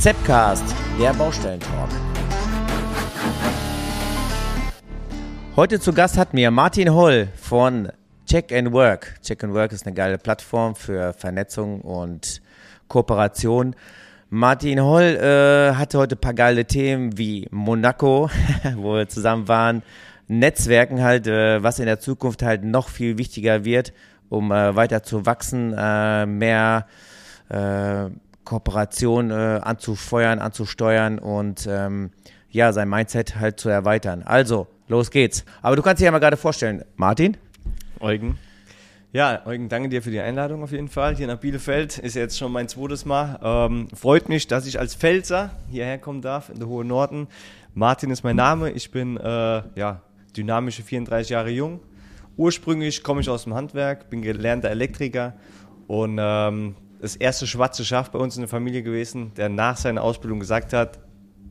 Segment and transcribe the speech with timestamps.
[0.00, 0.62] Zepcast,
[1.00, 1.90] der Baustellentalk.
[5.56, 7.88] Heute zu Gast hat mir Martin Holl von
[8.24, 9.16] Check and Work.
[9.24, 12.40] Check and Work ist eine geile Plattform für Vernetzung und
[12.86, 13.74] Kooperation.
[14.30, 18.30] Martin Holl äh, hatte heute ein paar geile Themen wie Monaco,
[18.76, 19.82] wo wir zusammen waren,
[20.28, 23.92] Netzwerken halt, äh, was in der Zukunft halt noch viel wichtiger wird,
[24.28, 26.86] um äh, weiter zu wachsen, äh, mehr
[27.48, 28.10] äh,
[28.48, 32.10] Kooperation äh, anzufeuern, anzusteuern und ähm,
[32.48, 34.22] ja, sein Mindset halt zu erweitern.
[34.22, 35.44] Also, los geht's.
[35.60, 37.36] Aber du kannst dich ja mal gerade vorstellen, Martin?
[38.00, 38.38] Eugen.
[39.12, 41.14] Ja, Eugen, danke dir für die Einladung auf jeden Fall.
[41.14, 43.38] Hier nach Bielefeld ist jetzt schon mein zweites Mal.
[43.42, 47.28] Ähm, freut mich, dass ich als Pfälzer hierher kommen darf in der Hohen Norden.
[47.74, 48.70] Martin ist mein Name.
[48.70, 50.00] Ich bin äh, ja,
[50.34, 51.80] dynamische 34 Jahre jung.
[52.38, 55.34] Ursprünglich komme ich aus dem Handwerk, bin gelernter Elektriker
[55.86, 60.02] und ähm, das erste schwarze Schaf bei uns in der Familie gewesen, der nach seiner
[60.02, 60.98] Ausbildung gesagt hat,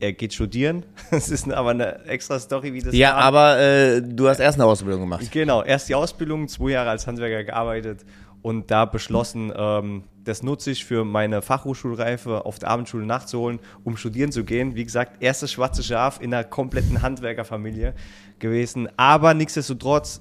[0.00, 0.84] er geht studieren.
[1.10, 3.16] Das ist aber eine extra Story, wie das Ja, war.
[3.22, 5.30] aber äh, du hast erst eine Ausbildung gemacht.
[5.32, 8.04] Genau, erst die Ausbildung, zwei Jahre als Handwerker gearbeitet
[8.42, 13.96] und da beschlossen, ähm, das nutze ich für meine Fachhochschulreife auf der Abendschule nachzuholen, um
[13.96, 14.76] studieren zu gehen.
[14.76, 17.94] Wie gesagt, erstes schwarze Schaf in einer kompletten Handwerkerfamilie
[18.38, 18.88] gewesen.
[18.98, 20.20] Aber nichtsdestotrotz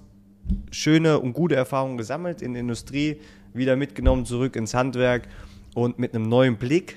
[0.72, 3.20] schöne und gute Erfahrungen gesammelt in der Industrie,
[3.58, 5.28] wieder mitgenommen zurück ins Handwerk
[5.74, 6.96] und mit einem neuen Blick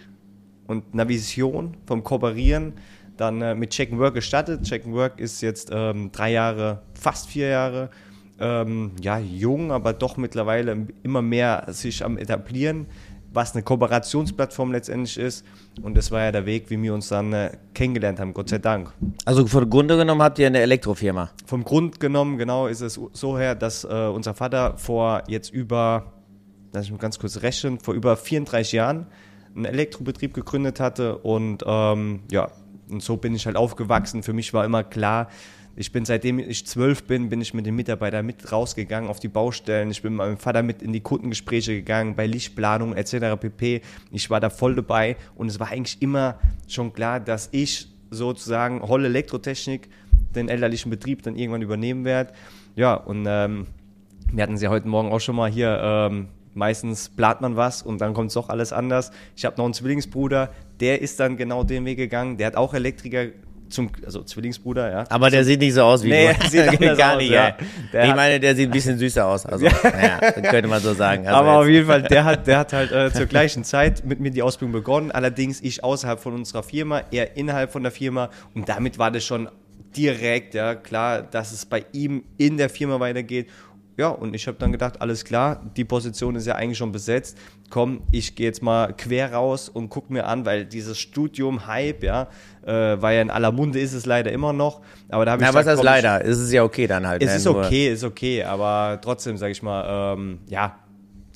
[0.67, 2.75] und einer Vision vom Kooperieren
[3.21, 4.63] dann äh, mit Check and Work gestartet.
[4.63, 7.91] Check and Work ist jetzt ähm, drei Jahre, fast vier Jahre,
[8.39, 12.87] ähm, ja, jung, aber doch mittlerweile immer mehr sich am etablieren,
[13.33, 15.45] was eine Kooperationsplattform letztendlich ist.
[15.83, 18.59] Und das war ja der Weg, wie wir uns dann äh, kennengelernt haben, Gott sei
[18.59, 18.93] Dank.
[19.25, 21.31] Also von Grunde genommen habt ihr eine Elektrofirma.
[21.47, 26.13] Vom Grund genommen, genau, ist es so her, dass äh, unser Vater vor jetzt über,
[26.73, 29.07] lass ich mal ganz kurz rechnen, vor über 34 Jahren
[29.55, 32.51] einen Elektrobetrieb gegründet hatte und ähm, ja,
[32.89, 34.23] und so bin ich halt aufgewachsen.
[34.23, 35.29] Für mich war immer klar,
[35.77, 39.29] ich bin seitdem ich zwölf bin, bin ich mit den Mitarbeitern mit rausgegangen auf die
[39.29, 39.91] Baustellen.
[39.91, 43.41] Ich bin mit meinem Vater mit in die Kundengespräche gegangen, bei Lichtplanung etc.
[43.41, 43.81] pp.
[44.11, 46.39] Ich war da voll dabei und es war eigentlich immer
[46.69, 49.89] schon klar, dass ich sozusagen Holle Elektrotechnik
[50.35, 52.33] den elterlichen Betrieb dann irgendwann übernehmen werde.
[52.75, 53.67] Ja, und ähm,
[54.33, 55.81] wir hatten sie heute Morgen auch schon mal hier.
[55.83, 59.11] Ähm, meistens plant man was und dann kommt doch alles anders.
[59.37, 60.51] Ich habe noch einen Zwillingsbruder,
[60.81, 62.37] der ist dann genau den Weg gegangen.
[62.39, 63.27] Der hat auch Elektriker
[63.69, 65.05] zum, also Zwillingsbruder, ja.
[65.11, 66.49] Aber der sieht nicht so aus wie Nee, du.
[66.51, 67.57] sieht Gar aus, nicht, ja.
[67.93, 69.47] Der Ich meine, der sieht ein bisschen süßer aus.
[69.47, 71.25] Also, ja, könnte man so sagen.
[71.29, 74.05] Also Aber auf jetzt- jeden Fall, der hat, der hat halt äh, zur gleichen Zeit
[74.05, 75.13] mit mir die Ausbildung begonnen.
[75.13, 78.31] Allerdings ich außerhalb von unserer Firma, er innerhalb von der Firma.
[78.57, 79.49] Und damit war das schon
[79.97, 83.49] direkt, ja, klar, dass es bei ihm in der Firma weitergeht.
[84.01, 87.37] Ja, und ich habe dann gedacht, alles klar, die Position ist ja eigentlich schon besetzt.
[87.69, 92.03] Komm, ich gehe jetzt mal quer raus und guck mir an, weil dieses Studium Hype,
[92.03, 92.29] ja,
[92.65, 94.81] äh, war ja in aller Munde, ist es leider immer noch.
[95.11, 96.25] Aber da habe ich Na, was heißt komm, ich- leider?
[96.25, 97.23] Es ist ja okay dann halt.
[97.23, 97.37] es ne?
[97.37, 100.79] ist okay, ist okay, aber trotzdem, sage ich mal, ähm, ja,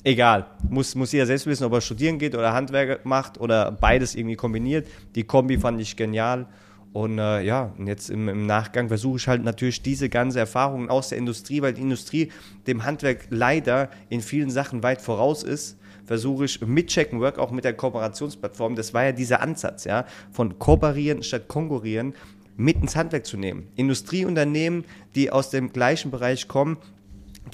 [0.03, 0.47] egal.
[0.67, 4.37] Muss, muss jeder selbst wissen, ob er studieren geht oder Handwerk macht oder beides irgendwie
[4.37, 4.87] kombiniert.
[5.13, 6.47] Die Kombi fand ich genial.
[6.95, 10.89] Und äh, ja, und jetzt im, im Nachgang versuche ich halt natürlich diese ganze Erfahrungen
[10.89, 12.31] aus der Industrie, weil die Industrie
[12.67, 17.51] dem Handwerk leider in vielen Sachen weit voraus ist, versuche ich mit Check Work, auch
[17.51, 22.13] mit der Kooperationsplattform, das war ja dieser Ansatz, ja, von kooperieren statt konkurrieren,
[22.55, 23.67] mit ins Handwerk zu nehmen.
[23.75, 24.85] Industrieunternehmen,
[25.15, 26.77] die aus dem gleichen Bereich kommen,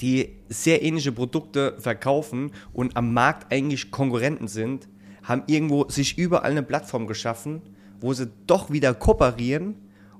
[0.00, 4.86] die sehr ähnliche Produkte verkaufen und am Markt eigentlich Konkurrenten sind,
[5.24, 7.60] haben irgendwo sich überall eine Plattform geschaffen,
[8.02, 9.76] wo sie doch wieder kooperieren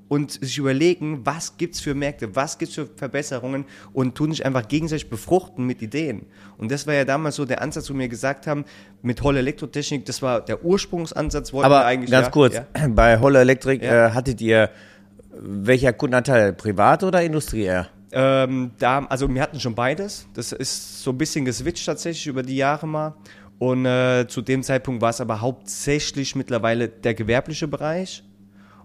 [0.09, 4.69] und sich überlegen, was gibt's für Märkte, was gibt's für Verbesserungen und tun sich einfach
[4.69, 6.27] gegenseitig befruchten mit Ideen.
[6.59, 8.65] Und das war ja damals so der Ansatz, wo wir gesagt haben,
[9.01, 12.67] mit Holle Elektrotechnik, das war der Ursprungsansatz, wollten Aber eigentlich ganz ja, kurz, Ja.
[12.89, 14.09] bei Holle Elektrik Ja.
[14.09, 14.71] äh, hattet ihr
[15.35, 16.53] welcher Kundenanteil?
[16.53, 17.89] Privat oder Industrie eher?
[18.13, 20.29] Ähm, da, also wir hatten schon beides.
[20.35, 23.15] Das ist so ein bisschen geswitcht tatsächlich über die Jahre mal.
[23.63, 28.25] Und äh, zu dem Zeitpunkt war es aber hauptsächlich mittlerweile der gewerbliche Bereich.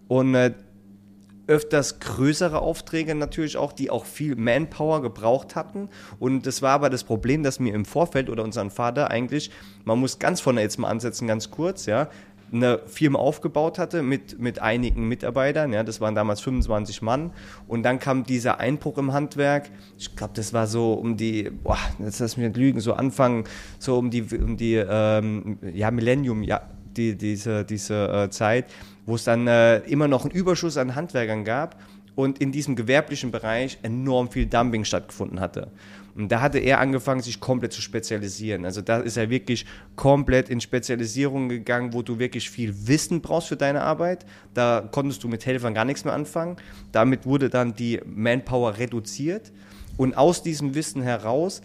[0.08, 0.54] Und äh,
[1.48, 5.90] öfters größere Aufträge natürlich auch, die auch viel Manpower gebraucht hatten.
[6.20, 9.50] Und das war aber das Problem, dass mir im Vorfeld oder unseren Vater eigentlich,
[9.84, 12.08] man muss ganz von jetzt mal ansetzen, ganz kurz, ja,
[12.52, 17.32] eine Firma aufgebaut hatte mit, mit einigen Mitarbeitern, ja, das waren damals 25 Mann.
[17.68, 21.78] Und dann kam dieser Einbruch im Handwerk, ich glaube, das war so um die, boah,
[22.00, 23.48] jetzt lass mich nicht lügen, so Anfang,
[23.80, 26.62] so um die, um die, ähm, ja, Millennium, ja,
[26.96, 28.66] die, diese, diese äh, Zeit,
[29.06, 31.78] wo es dann äh, immer noch einen Überschuss an Handwerkern gab
[32.16, 35.72] und in diesem gewerblichen Bereich enorm viel Dumping stattgefunden hatte.
[36.18, 38.66] Und da hatte er angefangen, sich komplett zu spezialisieren.
[38.66, 43.50] Also da ist er wirklich komplett in Spezialisierung gegangen, wo du wirklich viel Wissen brauchst
[43.50, 44.26] für deine Arbeit.
[44.56, 46.58] Da konntest du mit Helfern gar nichts mehr anfangen.
[46.92, 49.52] Damit wurde dann die Manpower reduziert.
[49.96, 51.62] Und aus diesem Wissen heraus,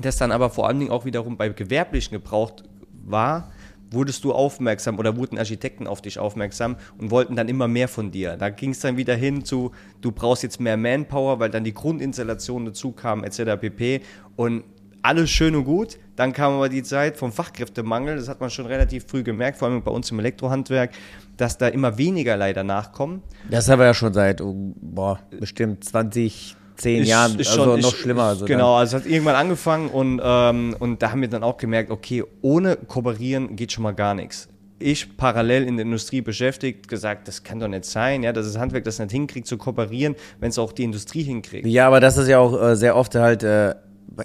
[0.00, 2.62] das dann aber vor allen Dingen auch wiederum bei Gewerblichen gebraucht
[3.04, 3.52] war,
[3.94, 8.10] wurdest du aufmerksam oder wurden Architekten auf dich aufmerksam und wollten dann immer mehr von
[8.10, 8.36] dir.
[8.36, 11.74] Da ging es dann wieder hin zu, du brauchst jetzt mehr Manpower, weil dann die
[11.74, 13.58] Grundinstallation dazu kam, etc.
[13.60, 14.02] pp.
[14.36, 14.64] Und
[15.04, 15.98] alles schön und gut.
[16.16, 19.68] Dann kam aber die Zeit vom Fachkräftemangel, das hat man schon relativ früh gemerkt, vor
[19.68, 20.92] allem bei uns im Elektrohandwerk,
[21.36, 23.22] dass da immer weniger leider nachkommen.
[23.50, 27.64] Das haben wir ja schon seit, oh, boah, bestimmt 20, zehn ist, Jahren, ist also
[27.64, 28.22] schon, noch ist, schlimmer.
[28.24, 31.56] Also genau, also es hat irgendwann angefangen und, ähm, und da haben wir dann auch
[31.56, 34.48] gemerkt, okay, ohne Kooperieren geht schon mal gar nichts.
[34.80, 38.58] Ich parallel in der Industrie beschäftigt, gesagt, das kann doch nicht sein, ja, dass das
[38.58, 41.66] Handwerk das nicht hinkriegt zu kooperieren, wenn es auch die Industrie hinkriegt.
[41.66, 43.74] Ja, aber das ist ja auch äh, sehr oft halt, äh,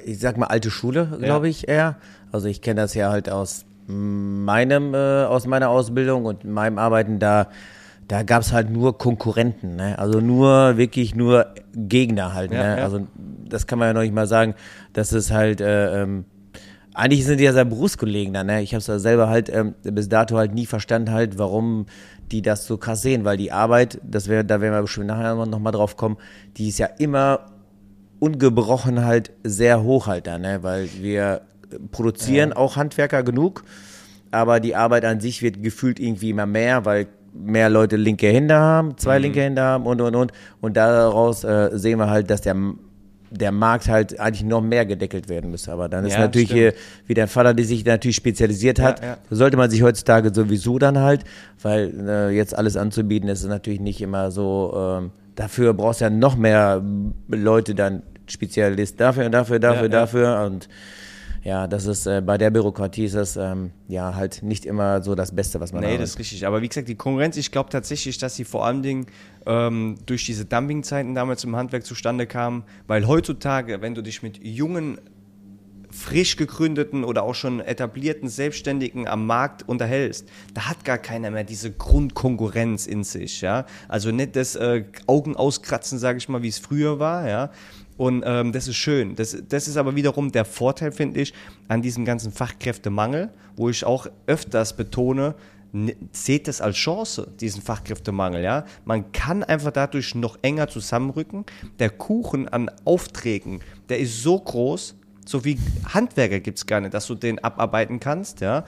[0.03, 1.51] ich sag mal, alte Schule, glaube Ja.
[1.51, 1.97] ich eher.
[2.31, 7.19] Also ich kenne das ja halt aus meinem, äh, aus meiner Ausbildung und meinem Arbeiten
[7.19, 7.47] da.
[8.09, 9.97] Da gab es halt nur Konkurrenten, ne?
[9.99, 12.51] also nur wirklich nur Gegner halt.
[12.51, 12.77] Ja, ne?
[12.79, 12.83] ja.
[12.83, 13.07] Also
[13.47, 14.55] das kann man ja noch nicht mal sagen,
[14.93, 16.25] dass es halt äh, ähm,
[16.95, 18.61] eigentlich sind die ja seine Berufskollegen dann, ne?
[18.63, 21.85] Ich habe es ja selber halt ähm, bis dato halt nie verstanden halt, warum
[22.31, 25.45] die das so krass sehen, weil die Arbeit, das wäre, da werden wir bestimmt nachher
[25.45, 26.17] noch mal drauf kommen,
[26.57, 27.45] die ist ja immer
[28.19, 30.63] ungebrochen halt sehr hoch halt da, ne?
[30.63, 31.41] Weil wir
[31.91, 33.63] produzieren auch Handwerker genug,
[34.31, 38.55] aber die Arbeit an sich wird gefühlt irgendwie immer mehr, weil mehr Leute linke Hände
[38.55, 40.31] haben, zwei linke Hände haben und und und
[40.61, 42.55] und daraus äh, sehen wir halt, dass der
[43.31, 45.71] der Markt halt eigentlich noch mehr gedeckelt werden müsste.
[45.71, 46.61] Aber dann ist Ja, natürlich stimmt.
[46.61, 46.73] hier,
[47.05, 49.17] wie dein Vater, die sich natürlich spezialisiert hat, Ja, ja.
[49.29, 51.25] sollte man sich heutzutage sowieso dann halt,
[51.61, 56.09] weil äh, jetzt alles anzubieten, ist natürlich nicht immer so, ähm, dafür brauchst du ja
[56.09, 56.81] noch mehr
[57.27, 60.67] Leute dann, Spezialist dafür und dafür, dafür, dafür und
[61.43, 65.15] ja, das ist, äh, bei der Bürokratie ist das ähm, ja halt nicht immer so
[65.15, 66.01] das Beste, was man Nee, hat.
[66.01, 66.45] das ist richtig.
[66.45, 69.05] Aber wie gesagt, die Konkurrenz, ich glaube tatsächlich, dass sie vor allen Dingen
[69.45, 74.43] ähm, durch diese Dumpingzeiten damals im Handwerk zustande kam, weil heutzutage, wenn du dich mit
[74.43, 74.99] jungen,
[75.91, 81.43] frisch gegründeten oder auch schon etablierten Selbstständigen am Markt unterhältst, da hat gar keiner mehr
[81.43, 83.65] diese Grundkonkurrenz in sich, ja.
[83.87, 87.49] Also nicht das äh, Augen auskratzen, sage ich mal, wie es früher war, ja.
[87.99, 89.15] Und ähm, das ist schön.
[89.15, 91.33] Das, das ist aber wiederum der Vorteil, finde ich,
[91.67, 95.35] an diesem ganzen Fachkräftemangel, wo ich auch öfters betone,
[95.73, 98.63] ne- seht das als Chance, diesen Fachkräftemangel, ja.
[98.85, 101.45] Man kann einfach dadurch noch enger zusammenrücken.
[101.79, 103.59] Der Kuchen an Aufträgen,
[103.89, 104.95] der ist so groß,
[105.25, 105.59] so wie
[105.93, 108.63] Handwerker gibt es gar nicht, dass du den abarbeiten kannst, ja.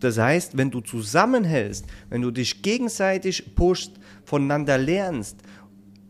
[0.00, 3.92] Das heißt, wenn du zusammenhältst, wenn du dich gegenseitig pusht,
[4.26, 5.38] voneinander lernst,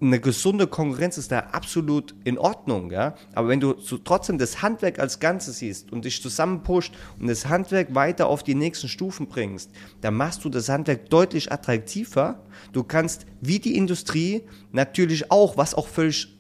[0.01, 3.15] eine gesunde Konkurrenz ist da absolut in Ordnung, ja.
[3.35, 7.95] Aber wenn du trotzdem das Handwerk als Ganzes siehst und dich zusammenpusht und das Handwerk
[7.95, 12.41] weiter auf die nächsten Stufen bringst, dann machst du das Handwerk deutlich attraktiver.
[12.73, 16.39] Du kannst wie die Industrie natürlich auch, was auch völlig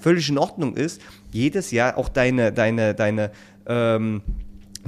[0.00, 1.00] völlig in Ordnung ist,
[1.30, 3.30] jedes Jahr auch deine, deine, deine
[3.66, 4.20] ähm,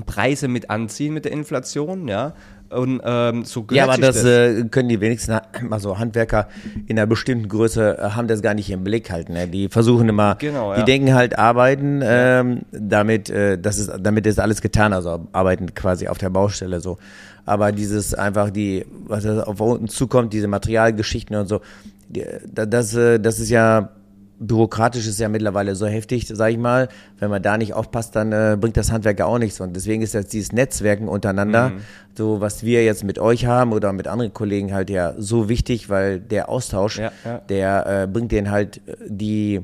[0.06, 2.34] Preise mit anziehen mit der Inflation, ja.
[2.70, 5.38] Und ähm, so Ja, aber sich das, Äh, können die wenigsten,
[5.70, 6.48] also Handwerker
[6.86, 9.28] in einer bestimmten Größe äh, haben das gar nicht im Blick halt.
[9.28, 9.46] Ne?
[9.46, 10.84] Die versuchen immer, Genau, die ja.
[10.84, 16.08] denken halt arbeiten, ähm, damit, äh, das ist, damit ist alles getan, also arbeiten quasi
[16.08, 16.98] auf der Baustelle so.
[17.46, 21.60] Aber dieses einfach die, was auf uns zukommt, diese Materialgeschichten und so,
[22.08, 23.90] die, da- das, äh, das ist ja
[24.38, 26.88] bürokratisch ist ja mittlerweile so heftig, sag ich mal.
[27.18, 29.60] Wenn man da nicht aufpasst, dann äh, bringt das Handwerk ja auch nichts.
[29.60, 31.80] Und deswegen ist jetzt dieses Netzwerken untereinander, Mhm.
[32.16, 35.88] so was wir jetzt mit euch haben oder mit anderen Kollegen halt ja so wichtig,
[35.88, 37.38] weil der Austausch, Ja, ja.
[37.48, 39.60] der äh, bringt denen halt äh, die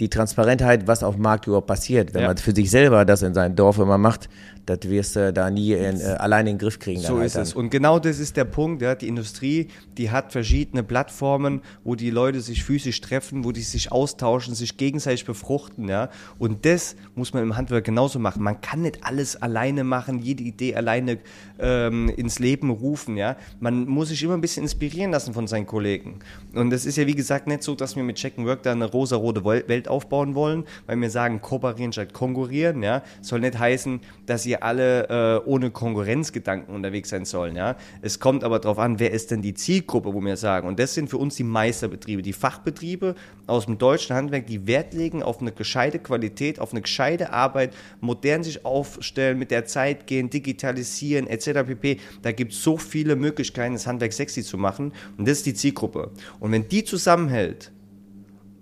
[0.00, 2.12] die Transparentheit, was auf dem Markt überhaupt passiert.
[2.14, 2.28] Wenn Ja.
[2.28, 4.28] man für sich selber das in seinem Dorf immer macht,
[4.66, 7.00] das wirst du da nie in, äh, alleine in den Griff kriegen.
[7.00, 7.42] So halt ist dann.
[7.42, 7.54] es.
[7.54, 8.82] Und genau das ist der Punkt.
[8.82, 8.94] Ja.
[8.94, 13.90] Die Industrie, die hat verschiedene Plattformen, wo die Leute sich physisch treffen, wo die sich
[13.90, 15.88] austauschen, sich gegenseitig befruchten.
[15.88, 16.10] Ja.
[16.38, 18.42] Und das muss man im Handwerk genauso machen.
[18.42, 21.18] Man kann nicht alles alleine machen, jede Idee alleine
[21.58, 23.16] ähm, ins Leben rufen.
[23.16, 23.36] Ja.
[23.58, 26.20] Man muss sich immer ein bisschen inspirieren lassen von seinen Kollegen.
[26.54, 28.72] Und das ist ja, wie gesagt, nicht so, dass wir mit Check and Work da
[28.72, 32.82] eine rosa-rote Wel- Welt aufbauen wollen, weil wir sagen, kooperieren statt konkurrieren.
[32.82, 33.02] Ja.
[33.20, 37.56] Soll nicht heißen, dass ihr ihr alle äh, ohne Konkurrenzgedanken unterwegs sein sollen.
[37.56, 37.76] Ja?
[38.00, 40.68] Es kommt aber darauf an, wer ist denn die Zielgruppe, wo wir sagen.
[40.68, 43.14] Und das sind für uns die Meisterbetriebe, die Fachbetriebe
[43.46, 47.74] aus dem deutschen Handwerk, die Wert legen auf eine gescheite Qualität, auf eine gescheite Arbeit,
[48.00, 51.66] modern sich aufstellen, mit der Zeit gehen, digitalisieren etc.
[51.66, 51.98] pp.
[52.22, 54.92] Da gibt es so viele Möglichkeiten, das Handwerk sexy zu machen.
[55.16, 56.10] Und das ist die Zielgruppe.
[56.38, 57.72] Und wenn die zusammenhält,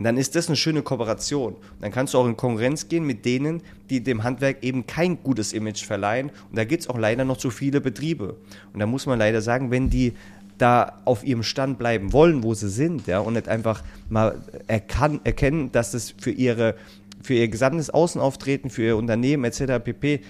[0.05, 1.57] dann ist das eine schöne Kooperation.
[1.81, 5.53] Dann kannst du auch in Konkurrenz gehen mit denen, die dem Handwerk eben kein gutes
[5.53, 6.31] Image verleihen.
[6.51, 8.37] Und da gibt es auch leider noch zu viele Betriebe.
[8.73, 10.15] Und da muss man leider sagen, wenn die
[10.57, 15.21] da auf ihrem Stand bleiben wollen, wo sie sind, ja, und nicht einfach mal erkan
[15.25, 16.77] erkennen, dass das für ihre
[17.23, 19.83] für ihr gesamtes Außenauftreten, für ihr Unternehmen etc.
[19.85, 20.21] pp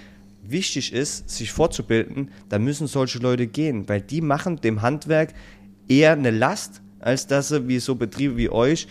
[0.42, 5.32] wichtig ist, sich fortzubilden, dann müssen solche Leute gehen, weil die machen dem Handwerk
[5.88, 8.88] eher eine Last, als dass sie wie so Betriebe wie euch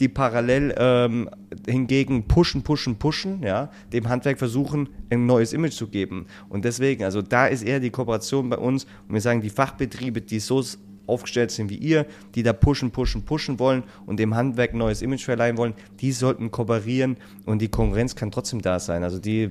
[0.00, 1.28] die parallel ähm,
[1.66, 6.26] hingegen pushen, pushen, pushen, ja, dem Handwerk versuchen, ein neues Image zu geben.
[6.48, 10.20] Und deswegen, also da ist eher die Kooperation bei uns und wir sagen, die Fachbetriebe,
[10.20, 10.62] die so
[11.08, 15.02] aufgestellt sind wie ihr, die da pushen, pushen, pushen wollen und dem Handwerk ein neues
[15.02, 19.02] Image verleihen wollen, die sollten kooperieren und die Konkurrenz kann trotzdem da sein.
[19.02, 19.50] Also die,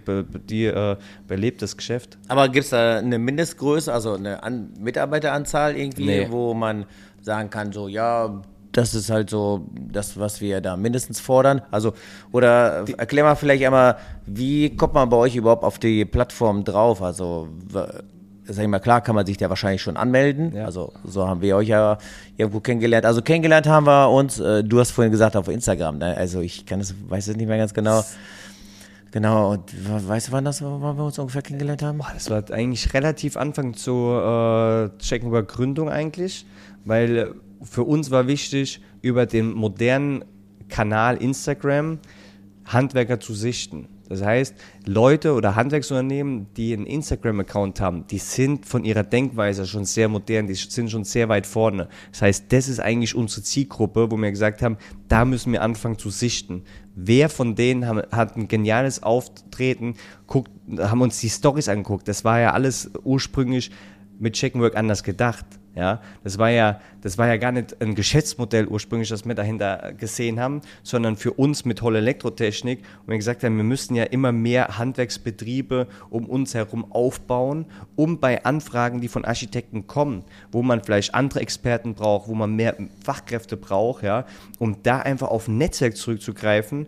[0.50, 0.96] die äh,
[1.28, 2.18] belebt das Geschäft.
[2.28, 6.28] Aber gibt es da eine Mindestgröße, also eine An Mitarbeiteranzahl irgendwie, nee.
[6.30, 6.86] wo man
[7.22, 8.42] sagen kann, so ja,
[8.78, 11.62] das ist halt so das, was wir da mindestens fordern.
[11.72, 11.94] Also,
[12.32, 17.02] oder erklär mal vielleicht einmal, wie kommt man bei euch überhaupt auf die Plattform drauf?
[17.02, 20.56] Also, sag ich mal, klar kann man sich da wahrscheinlich schon anmelden.
[20.56, 20.66] Ja.
[20.66, 21.98] Also, so haben wir euch ja
[22.38, 23.06] irgendwo kennengelernt.
[23.06, 25.98] Also, kennengelernt haben wir uns, äh, du hast vorhin gesagt, auf Instagram.
[25.98, 26.16] Ne?
[26.16, 28.04] Also, ich kann es, weiß es nicht mehr ganz genau.
[29.12, 29.64] Genau, und
[30.08, 32.02] weißt du, wann das wann wir uns ungefähr kennengelernt haben?
[32.14, 36.46] Das war eigentlich relativ Anfang zur äh, Checkenberg Gründung eigentlich,
[36.86, 40.26] weil für uns war wichtig, über den modernen
[40.70, 42.00] Kanal Instagram
[42.66, 43.88] Handwerker zu sichten.
[44.10, 49.84] Das heißt, Leute oder Handwerksunternehmen, die einen Instagram-Account haben, die sind von ihrer Denkweise schon
[49.84, 51.90] sehr modern, die sind schon sehr weit vorne.
[52.12, 54.78] Das heißt, das ist eigentlich unsere Zielgruppe, wo wir gesagt haben,
[55.10, 56.64] da müssen wir anfangen zu sichten.
[56.96, 59.96] Wer von denen hat ein geniales Auftreten,
[60.26, 62.08] guckt, haben uns die Stories angeguckt.
[62.08, 63.72] Das war ja alles ursprünglich
[64.20, 65.46] mit Checkenwork anders gedacht.
[65.78, 69.94] Ja, das war ja, das war ja gar nicht ein Geschäftsmodell ursprünglich, das wir dahinter
[69.96, 74.06] gesehen haben, sondern für uns mit Holl Elektrotechnik und wir gesagt haben, wir müssten ja
[74.06, 80.64] immer mehr Handwerksbetriebe um uns herum aufbauen, um bei Anfragen, die von Architekten kommen, wo
[80.64, 84.26] man vielleicht andere Experten braucht, wo man mehr Fachkräfte braucht, ja,
[84.58, 86.88] um da einfach auf ein Netzwerk zurückzugreifen,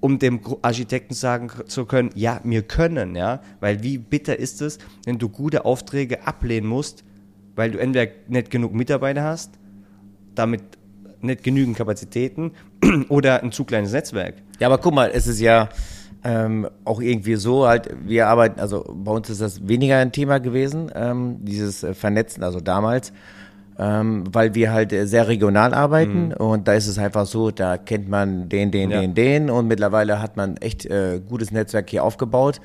[0.00, 4.78] um dem Architekten sagen zu können, ja, wir können, ja, weil wie bitter ist es,
[5.04, 7.04] wenn du gute Aufträge ablehnen musst,
[7.54, 9.52] weil du entweder nicht genug Mitarbeiter hast,
[10.34, 10.62] damit
[11.20, 12.52] nicht genügend Kapazitäten
[13.08, 14.36] oder ein zu kleines Netzwerk.
[14.58, 15.68] Ja, aber guck mal, es ist ja
[16.24, 20.38] ähm, auch irgendwie so halt, wir arbeiten, also bei uns ist das weniger ein Thema
[20.38, 23.12] gewesen, ähm, dieses äh, Vernetzen, also damals,
[23.80, 26.32] ähm, weil wir halt äh, sehr regional arbeiten mhm.
[26.34, 29.00] und da ist es einfach so, da kennt man den, den, ja.
[29.00, 32.60] den, den und mittlerweile hat man echt äh, gutes Netzwerk hier aufgebaut.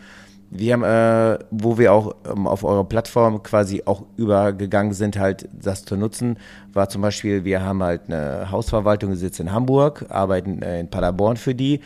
[0.51, 5.47] Wir haben, äh, wo wir auch ähm, auf eurer Plattform quasi auch übergegangen sind, halt
[5.53, 6.37] das zu nutzen,
[6.73, 11.37] war zum Beispiel, wir haben halt eine Hausverwaltung, sitzt in Hamburg, arbeiten äh, in Paderborn
[11.37, 11.79] für die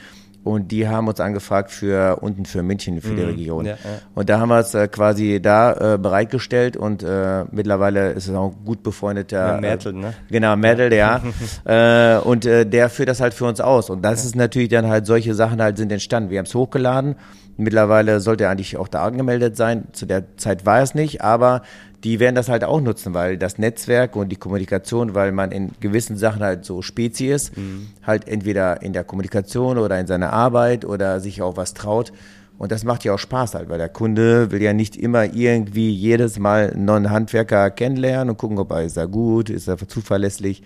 [0.50, 3.16] und die haben uns angefragt für unten für München, für mhm.
[3.18, 3.66] die Region.
[3.66, 3.78] Ja, ja.
[4.16, 8.36] Und da haben wir es äh, quasi da äh, bereitgestellt und äh, mittlerweile ist es
[8.36, 9.56] auch ein gut befreundeter.
[9.56, 10.14] Ja, Mertel, ne?
[10.30, 11.22] Genau, Mertel, ja.
[11.66, 13.90] äh, und äh, der führt das halt für uns aus.
[13.90, 16.30] Und das ist natürlich dann halt, solche Sachen halt sind entstanden.
[16.30, 17.16] Wir haben es hochgeladen
[17.60, 19.90] Mittlerweile sollte er eigentlich auch da angemeldet sein.
[19.92, 21.62] Zu der Zeit war es nicht, aber
[22.04, 25.72] die werden das halt auch nutzen, weil das Netzwerk und die Kommunikation, weil man in
[25.80, 27.88] gewissen Sachen halt so Spezi ist, mhm.
[28.04, 32.14] halt entweder in der Kommunikation oder in seiner Arbeit oder sich auch was traut.
[32.58, 35.92] Und das macht ja auch Spaß halt, weil der Kunde will ja nicht immer irgendwie
[35.92, 39.78] jedes Mal einen neuen Handwerker kennenlernen und gucken, ob er ist er gut, ist er
[39.78, 40.64] zuverlässig.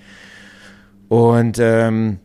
[1.07, 2.17] Und ähm,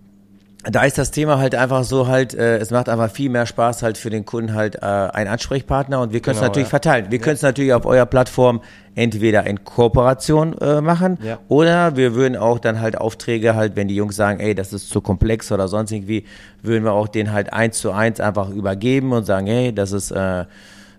[0.70, 3.82] da ist das Thema halt einfach so halt, äh, es macht einfach viel mehr Spaß
[3.82, 6.70] halt für den Kunden halt äh, ein Ansprechpartner und wir können es genau, natürlich ja.
[6.70, 7.06] verteilen.
[7.10, 7.24] Wir ja.
[7.24, 8.60] können es natürlich auf eurer Plattform
[8.94, 11.38] entweder in Kooperation äh, machen ja.
[11.48, 14.90] oder wir würden auch dann halt Aufträge halt, wenn die Jungs sagen, ey, das ist
[14.90, 16.24] zu komplex oder sonst irgendwie,
[16.62, 20.10] würden wir auch den halt eins zu eins einfach übergeben und sagen, hey, das ist
[20.10, 20.44] äh,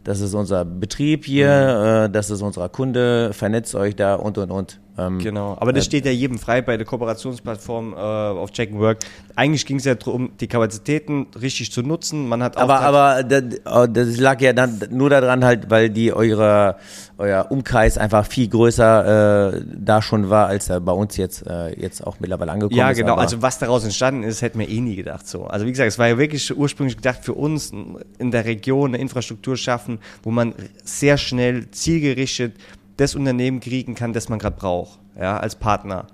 [0.03, 2.05] das ist unser Betrieb hier, mhm.
[2.05, 4.79] äh, das ist unser Kunde, vernetzt euch da und und und.
[4.99, 8.99] Ähm, Genau, aber das steht ja jedem frei bei der Kooperationsplattform äh, auf Check Work.
[9.35, 12.27] Eigentlich ging es ja darum, die Kapazitäten richtig zu nutzen.
[12.27, 16.11] Man hat aber, aber das, oh, das lag ja dann nur daran halt, weil die
[16.13, 16.75] eure,
[17.17, 21.79] euer Umkreis einfach viel größer äh, da schon war, als er bei uns jetzt, äh,
[21.79, 22.97] jetzt auch mittlerweile angekommen Ja, ist.
[22.97, 23.13] genau.
[23.13, 25.45] aber- Also was daraus entstanden ist, hätten wir eh nie gedacht so.
[25.45, 27.71] Also wie gesagt, es war ja wirklich ursprünglich gedacht für uns
[28.17, 30.53] in der Region eine Infrastruktur schaffen, wo man
[30.83, 32.53] sehr schnell zielgerichtet
[32.99, 36.07] das Unternehmen kriegen kann, das man gerade braucht, ja, als Partner.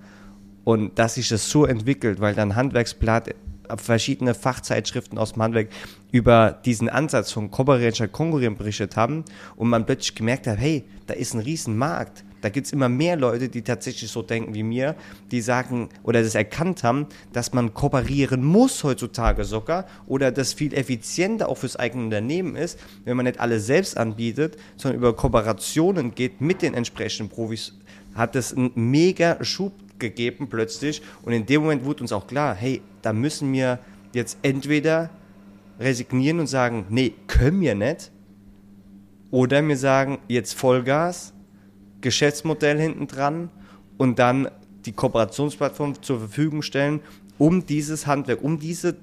[0.64, 3.34] Und dass sich das so entwickelt, weil dann Handwerksblatt, äh,
[3.78, 5.70] verschiedene Fachzeitschriften aus dem Handwerk
[6.12, 9.26] über diesen Ansatz von Konkurrieren berichtet haben
[9.56, 12.24] und man plötzlich gemerkt hat, hey, da ist ein Riesenmarkt.
[12.46, 14.94] Da gibt es immer mehr Leute, die tatsächlich so denken wie mir,
[15.32, 20.72] die sagen oder das erkannt haben, dass man kooperieren muss heutzutage sogar oder das viel
[20.76, 26.14] effizienter auch fürs eigene Unternehmen ist, wenn man nicht alles selbst anbietet, sondern über Kooperationen
[26.14, 27.80] geht mit den entsprechenden Profis,
[28.14, 31.02] hat es einen mega Schub gegeben plötzlich.
[31.24, 33.80] Und in dem Moment wurde uns auch klar, hey, da müssen wir
[34.14, 35.10] jetzt entweder
[35.80, 38.12] resignieren und sagen, nee, können wir nicht,
[39.32, 41.34] oder wir sagen, jetzt Vollgas,
[42.06, 43.50] Geschäftsmodell hinten dran
[43.98, 44.48] und dann
[44.86, 47.00] die Kooperationsplattform zur Verfügung stellen,
[47.40, 48.96] um dieses Handwerk, um diese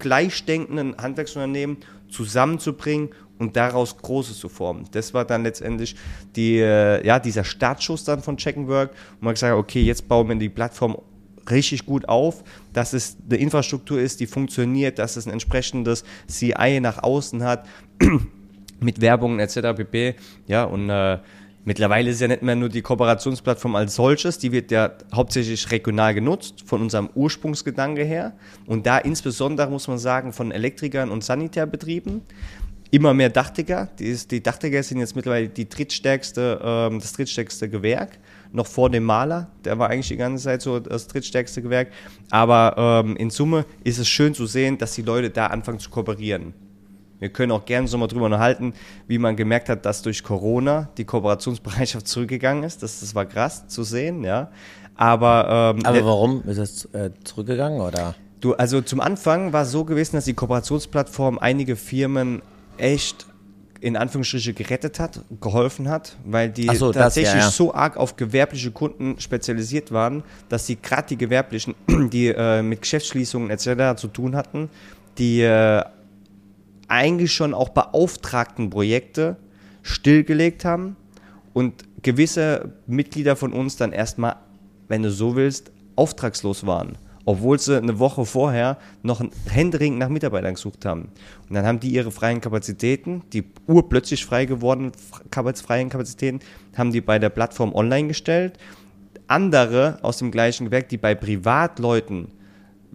[0.00, 1.76] gleichdenkenden Handwerksunternehmen
[2.08, 4.86] zusammenzubringen und daraus Großes zu formen.
[4.90, 5.94] Das war dann letztendlich
[6.34, 10.08] die, äh, ja, dieser Startschuss dann von Check Work, wo man gesagt hat, okay, jetzt
[10.08, 10.98] bauen wir die Plattform
[11.48, 16.80] richtig gut auf, dass es eine Infrastruktur ist, die funktioniert, dass es ein entsprechendes CI
[16.80, 17.66] nach außen hat,
[18.80, 19.76] mit Werbung etc.
[19.76, 20.16] pp.
[20.48, 21.18] Ja, und äh,
[21.64, 26.14] mittlerweile ist ja nicht mehr nur die Kooperationsplattform als solches, die wird ja hauptsächlich regional
[26.14, 28.34] genutzt, von unserem Ursprungsgedanke her.
[28.66, 32.22] Und da insbesondere muss man sagen, von Elektrikern und Sanitärbetrieben.
[32.90, 33.88] Immer mehr Dachdecker.
[33.98, 38.18] Die, ist, die Dachdecker sind jetzt mittlerweile die drittstärkste, ähm, das drittstärkste Gewerk.
[38.50, 39.50] Noch vor dem Maler.
[39.64, 41.88] Der war eigentlich die ganze Zeit so das drittstärkste Gewerk.
[42.30, 45.90] Aber ähm, in Summe ist es schön zu sehen, dass die Leute da anfangen zu
[45.90, 46.54] kooperieren.
[47.20, 48.74] Wir können auch gerne so mal drüber unterhalten,
[49.06, 52.82] wie man gemerkt hat, dass durch Corona die Kooperationsbereitschaft zurückgegangen ist.
[52.82, 54.50] Das, das war krass zu sehen, ja.
[54.94, 58.14] Aber, ähm, aber warum ist es äh, zurückgegangen oder?
[58.40, 62.42] Du, also zum Anfang war es so gewesen, dass die Kooperationsplattform einige Firmen
[62.76, 63.26] echt
[63.80, 67.50] in Anführungsstriche gerettet hat, geholfen hat, weil die so, das, tatsächlich ja, ja.
[67.50, 71.74] so arg auf gewerbliche Kunden spezialisiert waren, dass sie gerade die Gewerblichen,
[72.12, 74.00] die äh, mit Geschäftsschließungen etc.
[74.00, 74.68] zu tun hatten,
[75.16, 75.84] die äh,
[76.88, 79.36] eigentlich schon auch beauftragten Projekte
[79.82, 80.96] stillgelegt haben
[81.52, 84.36] und gewisse Mitglieder von uns dann erstmal,
[84.88, 86.96] wenn du so willst, auftragslos waren.
[87.24, 91.10] Obwohl sie eine Woche vorher noch händeringend nach Mitarbeitern gesucht haben.
[91.46, 94.92] Und dann haben die ihre freien Kapazitäten, die urplötzlich frei gewordenen
[95.54, 96.40] freien Kapazitäten,
[96.74, 98.58] haben die bei der Plattform online gestellt.
[99.26, 102.28] Andere aus dem gleichen Gewerk, die bei Privatleuten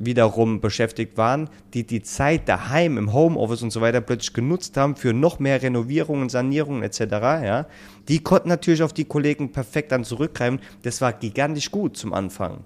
[0.06, 4.96] wiederum beschäftigt waren, die die Zeit daheim im Homeoffice und so weiter plötzlich genutzt haben
[4.96, 7.00] für noch mehr Renovierungen, Sanierungen etc.
[7.00, 7.66] Ja,
[8.08, 10.60] die konnten natürlich auf die Kollegen perfekt dann zurückgreifen.
[10.84, 12.64] Das war gigantisch gut zum Anfang.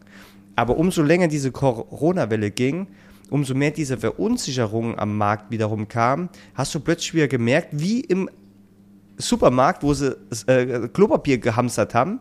[0.55, 2.87] Aber umso länger diese Corona-Welle ging,
[3.29, 8.29] umso mehr diese Verunsicherung am Markt wiederum kam, hast du plötzlich wieder gemerkt, wie im
[9.17, 10.15] Supermarkt, wo sie
[10.47, 12.19] äh, Klopapier gehamstert haben,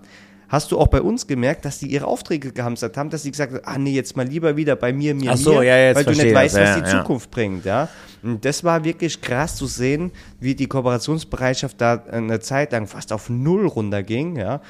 [0.48, 3.52] hast du auch bei uns gemerkt, dass die ihre Aufträge gehamstert haben, dass sie gesagt
[3.52, 5.96] haben, ah nee, jetzt mal lieber wieder bei mir, mir, Ach so, mir, ja, jetzt
[5.96, 6.98] weil du nicht weißt, was ja, die ja.
[6.98, 7.88] Zukunft bringt, ja.
[8.22, 13.12] Und das war wirklich krass zu sehen, wie die Kooperationsbereitschaft da eine Zeit lang fast
[13.12, 14.60] auf Null runterging, ja.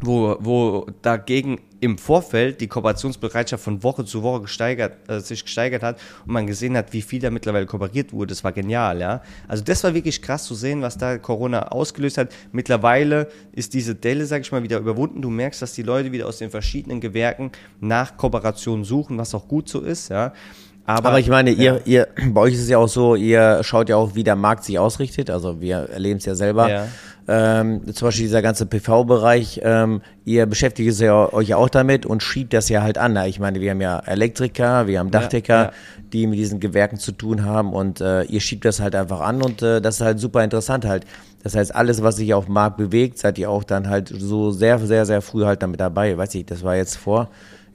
[0.00, 5.82] Wo, wo dagegen im Vorfeld die Kooperationsbereitschaft von Woche zu Woche gesteigert, äh, sich gesteigert
[5.82, 8.28] hat und man gesehen hat, wie viel da mittlerweile kooperiert wurde.
[8.28, 9.22] Das war genial, ja.
[9.46, 12.32] Also das war wirklich krass zu sehen, was da Corona ausgelöst hat.
[12.52, 15.22] Mittlerweile ist diese Delle, sag ich mal, wieder überwunden.
[15.22, 19.46] Du merkst, dass die Leute wieder aus den verschiedenen Gewerken nach Kooperation suchen, was auch
[19.48, 20.32] gut so ist, ja.
[20.88, 23.96] Aber ich meine, ihr, ihr, bei euch ist es ja auch so, ihr schaut ja
[23.96, 25.28] auch, wie der Markt sich ausrichtet.
[25.28, 26.70] Also wir erleben es ja selber.
[26.70, 26.88] Ja.
[27.30, 32.06] Ähm, zum Beispiel dieser ganze PV-Bereich, ähm, ihr beschäftigt es ja euch ja auch damit
[32.06, 33.12] und schiebt das ja halt an.
[33.12, 33.28] ne?
[33.28, 35.72] Ich meine, wir haben ja Elektriker, wir haben Dachdecker, ja.
[36.10, 39.42] die mit diesen Gewerken zu tun haben und äh, ihr schiebt das halt einfach an
[39.42, 41.04] und äh, das ist halt super interessant halt.
[41.42, 44.50] Das heißt, alles, was sich auf dem Markt bewegt, seid ihr auch dann halt so
[44.50, 46.16] sehr, sehr, sehr früh halt damit dabei.
[46.16, 47.28] Weiß ich, das war jetzt vor.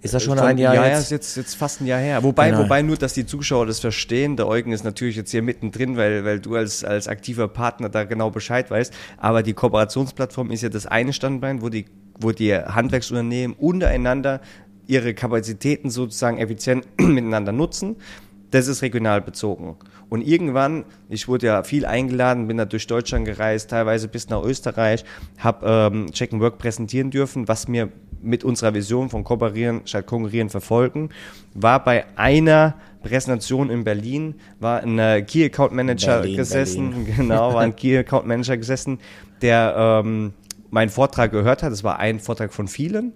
[0.04, 1.04] Ist das schon Von- ein Jahr ja, Ja, jetzt?
[1.04, 2.22] ist jetzt, jetzt fast ein Jahr her.
[2.24, 2.64] Wobei, Genau.
[2.64, 4.36] wobei nur, dass die Zuschauer das verstehen.
[4.36, 8.04] Der Eugen ist natürlich jetzt hier mittendrin, weil, weil du als, als aktiver Partner da
[8.04, 8.94] genau Bescheid weißt.
[9.18, 11.86] Aber die Kooperationsplattform ist ja das eine Standbein, wo die,
[12.20, 14.42] wo die Handwerksunternehmen untereinander
[14.88, 17.96] ihre Kapazitäten sozusagen effizient miteinander nutzen.
[18.52, 19.78] das ist regional bezogen.
[20.14, 24.44] Und irgendwann, ich wurde ja viel eingeladen, bin da durch Deutschland gereist, teilweise bis nach
[24.44, 25.06] Österreich,
[25.40, 27.90] habe ähm, Check and Work präsentieren dürfen, was mir
[28.22, 31.10] mit unserer Vision von Kooperieren statt Konkurrieren verfolgen,
[31.56, 37.14] war bei einer Präsentation in Berlin, war ein äh, Key Account Manager Berlin, gesessen, Berlin.
[37.18, 39.00] genau, war ein Key Account Manager gesessen,
[39.42, 39.74] der
[40.06, 40.34] ähm,
[40.70, 41.72] meinen Vortrag gehört hat.
[41.72, 43.14] Das war ein Vortrag von vielen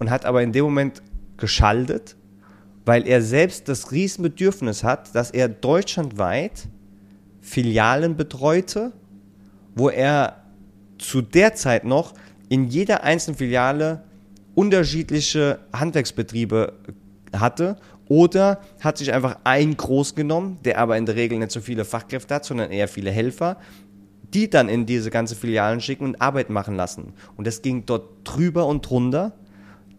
[0.00, 1.02] und hat aber in dem Moment
[1.36, 2.16] geschaltet,
[2.84, 6.68] weil er selbst das Riesenbedürfnis hat, dass er deutschlandweit
[7.40, 8.92] Filialen betreute,
[9.74, 10.44] wo er
[10.98, 12.14] zu der Zeit noch
[12.48, 14.04] in jeder einzelnen Filiale
[14.54, 16.74] unterschiedliche Handwerksbetriebe
[17.34, 17.76] hatte
[18.08, 21.84] oder hat sich einfach einen groß genommen, der aber in der Regel nicht so viele
[21.84, 23.56] Fachkräfte hat, sondern eher viele Helfer,
[24.34, 27.14] die dann in diese ganze Filialen schicken und Arbeit machen lassen.
[27.36, 29.32] Und das ging dort drüber und drunter.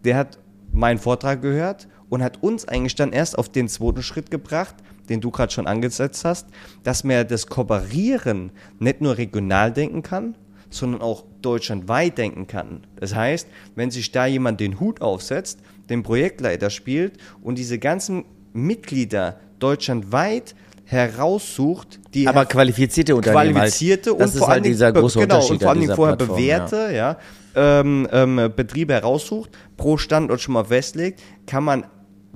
[0.03, 0.37] Der hat
[0.71, 4.75] meinen Vortrag gehört und hat uns eigentlich dann erst auf den zweiten Schritt gebracht,
[5.09, 6.45] den du gerade schon angesetzt hast,
[6.83, 10.35] dass man das Kooperieren nicht nur regional denken kann,
[10.69, 12.85] sondern auch deutschlandweit denken kann.
[12.97, 15.57] Das heißt, wenn sich da jemand den Hut aufsetzt,
[15.89, 20.53] den Projektleiter spielt und diese ganzen Mitglieder deutschlandweit
[20.85, 23.55] heraussucht, die Aber qualifizierte Unternehmen.
[23.55, 24.21] qualifizierte halt.
[24.21, 26.15] das und ist vor halt allen Dingen, dieser große genau, Unterschied und vor dieser vorher
[26.15, 27.17] Plattform, bewährte ja.
[27.55, 31.85] ähm, ähm, Betriebe heraussucht, pro Standort schon mal festlegt, kann man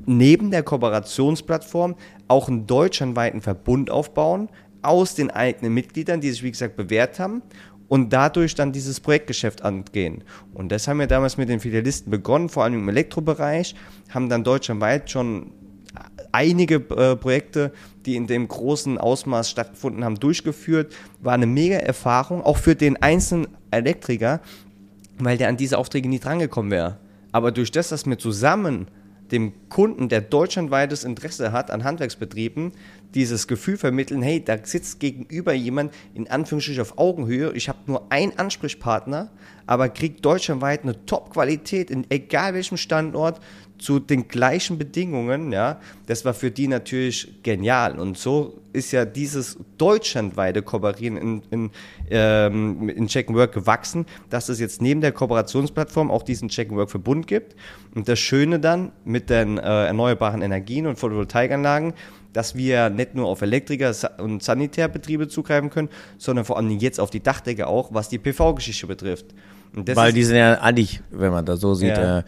[0.07, 1.95] neben der Kooperationsplattform
[2.27, 4.49] auch einen deutschlandweiten Verbund aufbauen
[4.81, 7.41] aus den eigenen Mitgliedern, die sich wie gesagt bewährt haben
[7.87, 10.23] und dadurch dann dieses Projektgeschäft angehen.
[10.53, 13.75] Und das haben wir damals mit den Filialisten begonnen, vor allem im Elektrobereich,
[14.09, 15.51] haben dann deutschlandweit schon
[16.31, 17.71] einige äh, Projekte,
[18.05, 20.93] die in dem großen Ausmaß stattgefunden haben, durchgeführt.
[21.21, 24.41] War eine mega Erfahrung, auch für den einzelnen Elektriker,
[25.17, 26.97] weil der an diese Aufträge nie drangekommen wäre.
[27.31, 28.87] Aber durch das, dass wir zusammen
[29.31, 32.71] dem Kunden, der deutschlandweites Interesse hat an Handwerksbetrieben,
[33.13, 38.11] dieses Gefühl vermitteln, hey, da sitzt gegenüber jemand in Anführungsstrichen auf Augenhöhe, ich habe nur
[38.11, 39.29] einen Ansprechpartner,
[39.65, 43.39] aber kriegt deutschlandweit eine Top-Qualität in egal welchem Standort
[43.77, 47.99] zu den gleichen Bedingungen, ja, das war für die natürlich genial.
[47.99, 51.69] Und so ist ja dieses deutschlandweite Kooperieren in, in,
[52.09, 56.69] ähm, in Check and Work gewachsen, dass es jetzt neben der Kooperationsplattform auch diesen Check
[56.69, 57.55] and Work Verbund gibt.
[57.95, 61.93] Und das Schöne dann mit den äh, erneuerbaren Energien und Photovoltaikanlagen,
[62.33, 67.09] dass wir nicht nur auf Elektriker und Sanitärbetriebe zugreifen können, sondern vor allem jetzt auf
[67.09, 69.33] die Dachdecke auch, was die PV-Geschichte betrifft.
[69.73, 72.19] Weil die sind ja eigentlich, wenn man das so sieht, Ja.
[72.19, 72.23] äh,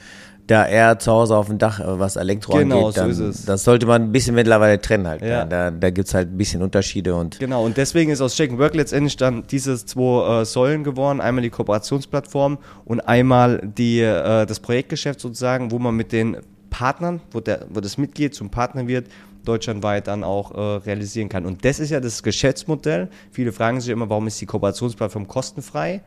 [0.49, 3.19] da eher zu Hause auf dem Dach, äh, was Elektro Genau, angeht, so dann, ist
[3.19, 3.45] es.
[3.45, 5.21] das sollte man ein bisschen mittlerweile trennen halt.
[5.21, 5.45] Ja.
[5.45, 8.73] Da, da gibt's halt ein bisschen Unterschiede und Genau, und deswegen ist aus Check Work
[8.75, 11.21] letztendlich dann diese zwei äh, Säulen geworden.
[11.21, 16.37] Einmal die Kooperationsplattform und einmal die, äh, das Projektgeschäft sozusagen, wo man mit den
[16.71, 19.07] Partnern, wo, der, wo das Mitglied zum Partner wird,
[19.45, 21.45] deutschlandweit dann auch äh, realisieren kann.
[21.45, 23.07] Und das ist ja das Geschäftsmodell.
[23.31, 26.01] Viele fragen sich immer, warum ist die Kooperationsplattform kostenfrei?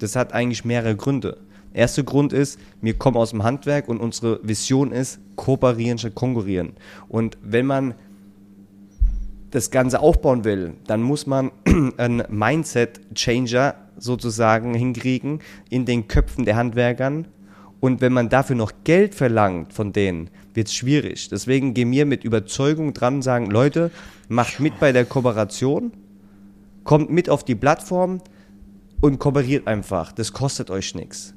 [0.00, 1.38] Das hat eigentlich mehrere Gründe.
[1.74, 6.74] Erster Grund ist, wir kommen aus dem Handwerk und unsere Vision ist, kooperieren statt konkurrieren.
[7.08, 7.94] Und wenn man
[9.50, 11.50] das Ganze aufbauen will, dann muss man
[11.96, 17.26] einen Mindset-Changer sozusagen hinkriegen in den Köpfen der Handwerkern.
[17.80, 21.28] Und wenn man dafür noch Geld verlangt von denen, wird es schwierig.
[21.28, 23.90] Deswegen gehen wir mit Überzeugung dran und sagen, Leute,
[24.28, 25.92] macht mit bei der Kooperation,
[26.84, 28.20] kommt mit auf die Plattform
[29.00, 30.12] und kooperiert einfach.
[30.12, 31.34] Das kostet euch nichts.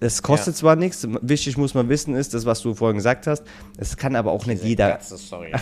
[0.00, 3.44] Es kostet zwar nichts, wichtig muss man wissen, ist das, was du vorhin gesagt hast,
[3.76, 4.98] es kann aber auch nicht jeder.
[5.00, 5.52] sorry.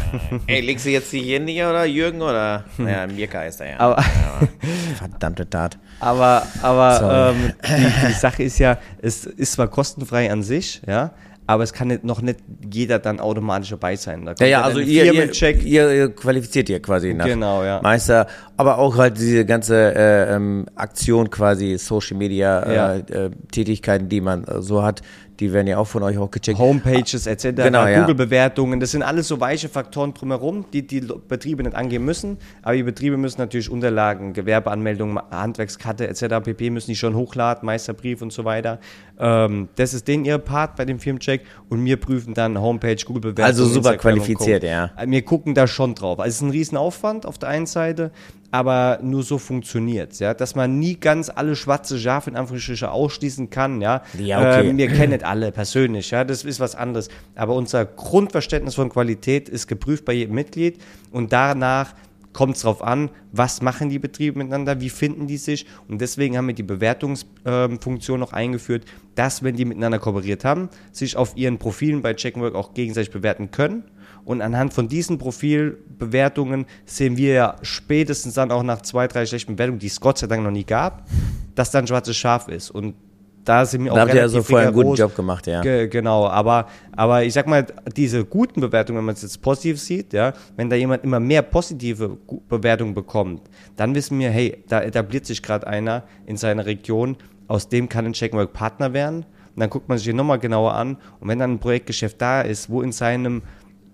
[0.46, 2.64] Ey, legst du jetzt die hier oder Jürgen oder?
[2.78, 3.80] Ja, Mirka ist er ja.
[3.80, 4.48] Aber- ja.
[4.96, 5.78] Verdammte Tat.
[6.00, 11.12] Aber, aber ähm, die, die Sache ist ja, es ist zwar kostenfrei an sich, ja,
[11.46, 12.40] aber es kann nicht, noch nicht
[12.72, 14.24] jeder dann automatisch dabei sein.
[14.26, 17.80] Da Ja, ja, also ihr, ihr, ihr qualifiziert ihr quasi nach Genau, ja.
[17.82, 22.94] Meister, aber auch halt diese ganze äh, ähm, Aktion quasi, Social Media Ja.
[22.94, 25.02] äh, äh, Tätigkeiten, die man äh, so hat,
[25.40, 26.58] die werden ja auch von euch auch gecheckt.
[26.58, 28.00] Homepages etc., Genau, ja.
[28.00, 32.38] Google-Bewertungen, das sind alles so weiche Faktoren drumherum, die die Betriebe nicht angehen müssen.
[32.62, 36.42] Aber die Betriebe müssen natürlich Unterlagen, Gewerbeanmeldungen, Handwerkskarte etc.
[36.44, 36.70] pp.
[36.70, 38.78] müssen die schon hochladen, Meisterbrief und so weiter.
[39.18, 43.46] Ähm, das ist denen ihr Part bei dem Firmencheck und wir prüfen dann Homepage, Google-Bewertungen.
[43.46, 44.90] Also super Instagram qualifiziert, ja.
[45.06, 46.20] Wir gucken da schon drauf.
[46.20, 48.10] Also es ist ein Riesenaufwand auf der einen Seite,
[48.56, 53.50] aber nur so funktioniert ja, dass man nie ganz alle schwarze Schafe in Anführungsstrichen ausschließen
[53.50, 54.02] kann, ja.
[54.18, 54.70] Ja, okay.
[54.70, 57.10] Ähm, wir kennen alle persönlich, ja, das ist was anderes.
[57.34, 60.78] Aber unser Grundverständnis von Qualität ist geprüft bei jedem Mitglied
[61.10, 61.94] und danach
[62.32, 66.38] kommt es darauf an, was machen die Betriebe miteinander, wie finden die sich und deswegen
[66.38, 71.58] haben wir die Bewertungsfunktion noch eingeführt, dass wenn die miteinander kooperiert haben, sich auf ihren
[71.58, 73.84] Profilen bei Checkwork auch gegenseitig bewerten können
[74.26, 79.54] Und anhand von diesen Profilbewertungen sehen wir ja spätestens dann auch nach zwei, drei schlechten
[79.54, 81.06] Bewertungen, die es Gott sei Dank noch nie gab,
[81.54, 82.72] dass dann schwarzes Schaf ist.
[82.72, 82.96] Und
[83.44, 84.94] da sind wir Da auch habt ihr also relativ vorher einen guten.
[84.96, 85.60] Job gemacht, ja.
[85.60, 87.64] Ge genau, aber, aber ich sag mal,
[87.96, 91.42] diese guten Bewertungen, wenn man es jetzt positiv sieht, ja, wenn da jemand immer mehr
[91.42, 93.42] positive Bewertungen bekommt,
[93.76, 98.06] dann wissen wir, hey, da etabliert sich gerade einer in seiner Region, aus dem kann
[98.06, 99.18] ein Checkwork Partner werden.
[99.54, 100.96] Und dann guckt man sich den nochmal genauer an.
[101.20, 103.42] Und wenn dann ein Projektgeschäft da ist, wo in seinem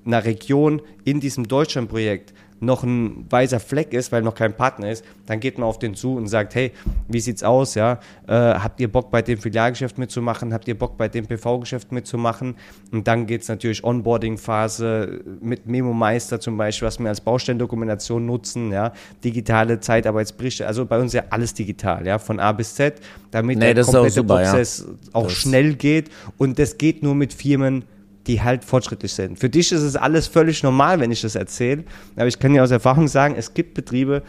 [0.05, 5.05] einer Region in diesem Deutschlandprojekt noch ein weißer Fleck ist, weil noch kein Partner ist,
[5.27, 6.71] dann geht man auf den zu und sagt, hey,
[7.09, 7.99] wie sieht's aus, ja?
[8.29, 10.55] Äh, habt ihr Bock bei dem Filialgeschäft mitzumachen?
[10.55, 12.55] Habt ihr Bock bei dem PV-Geschäft mitzumachen?
[12.93, 18.71] Und dann geht's natürlich Onboarding-Phase mit Memo Meister zum Beispiel, was wir als Baustellendokumentation nutzen,
[18.73, 18.93] ja?
[19.25, 22.19] Digitale Zeitarbeitsberichte, also bei uns ja alles digital, ja?
[22.19, 22.95] Von A bis Z,
[23.31, 24.51] damit Nee, der auch komplette super, ja.
[24.51, 26.11] Prozess auch Das- schnell geht.
[26.39, 27.85] Und das geht nur mit Firmen,
[28.27, 29.39] die halt fortschrittlich sind.
[29.39, 31.85] Für dich ist es alles völlig normal, wenn ich das erzähle.
[32.17, 34.23] Aber ich kann dir aus Erfahrung sagen, es gibt Betriebe,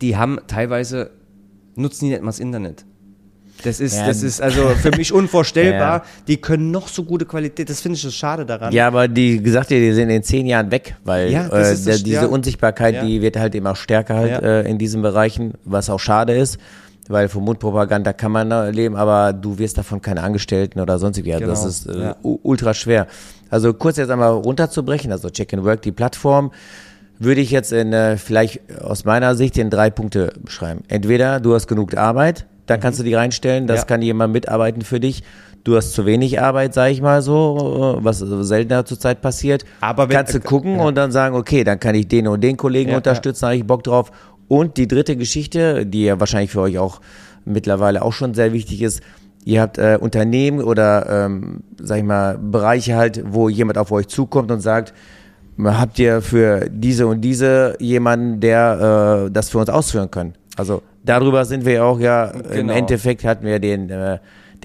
[0.00, 1.10] die haben teilweise,
[1.76, 2.84] nutzen die nicht mal das Internet.
[3.62, 5.74] Das ist, Ja, das ist also für mich unvorstellbar.
[5.74, 6.02] Ja.
[6.26, 7.70] Die können noch so gute Qualität.
[7.70, 8.72] Das finde ich das schade daran.
[8.72, 12.28] Ja, aber die gesagt die sind in zehn Jahren weg, weil Ja, äh, diese.
[12.28, 16.58] Unsichtbarkeit, die wird halt immer stärker halt äh, in diesen Bereichen, was auch schade ist,
[17.08, 21.32] weil von Mundpropaganda kann man äh, leben, aber du wirst davon keine Angestellten oder sonstig.
[21.32, 22.16] Also das Genau, ist äh, ja.
[22.22, 23.06] ultra schwer.
[23.50, 26.50] Also kurz jetzt einmal runterzubrechen, also Check and Work, die Plattform,
[27.18, 30.82] würde ich jetzt in äh, vielleicht aus meiner Sicht in drei Punkte beschreiben.
[30.88, 33.80] Entweder du hast genug Arbeit, dann kannst du die reinstellen, das Mhm.
[33.80, 33.84] Ja.
[33.86, 35.22] kann jemand mitarbeiten für dich.
[35.62, 39.64] Du hast zu wenig Arbeit, sag ich mal so, äh, was seltener zurzeit passiert.
[39.80, 42.56] Aber wenn- kannst du gucken und dann sagen, okay, dann kann ich den und den
[42.58, 44.10] Kollegen Ja, unterstützen, habe ich Bock drauf.
[44.48, 47.00] Und die dritte Geschichte, die ja wahrscheinlich für euch auch
[47.44, 49.02] mittlerweile auch schon sehr wichtig ist,
[49.44, 54.08] ihr habt äh, Unternehmen oder, ähm, sag ich mal, Bereiche halt, wo jemand auf euch
[54.08, 54.94] zukommt und sagt,
[55.62, 60.34] habt ihr für diese und diese jemanden, der äh, das für uns ausführen kann.
[60.56, 62.72] Also darüber sind wir auch ja, im Genau.
[62.72, 64.18] Endeffekt hatten wir den, äh,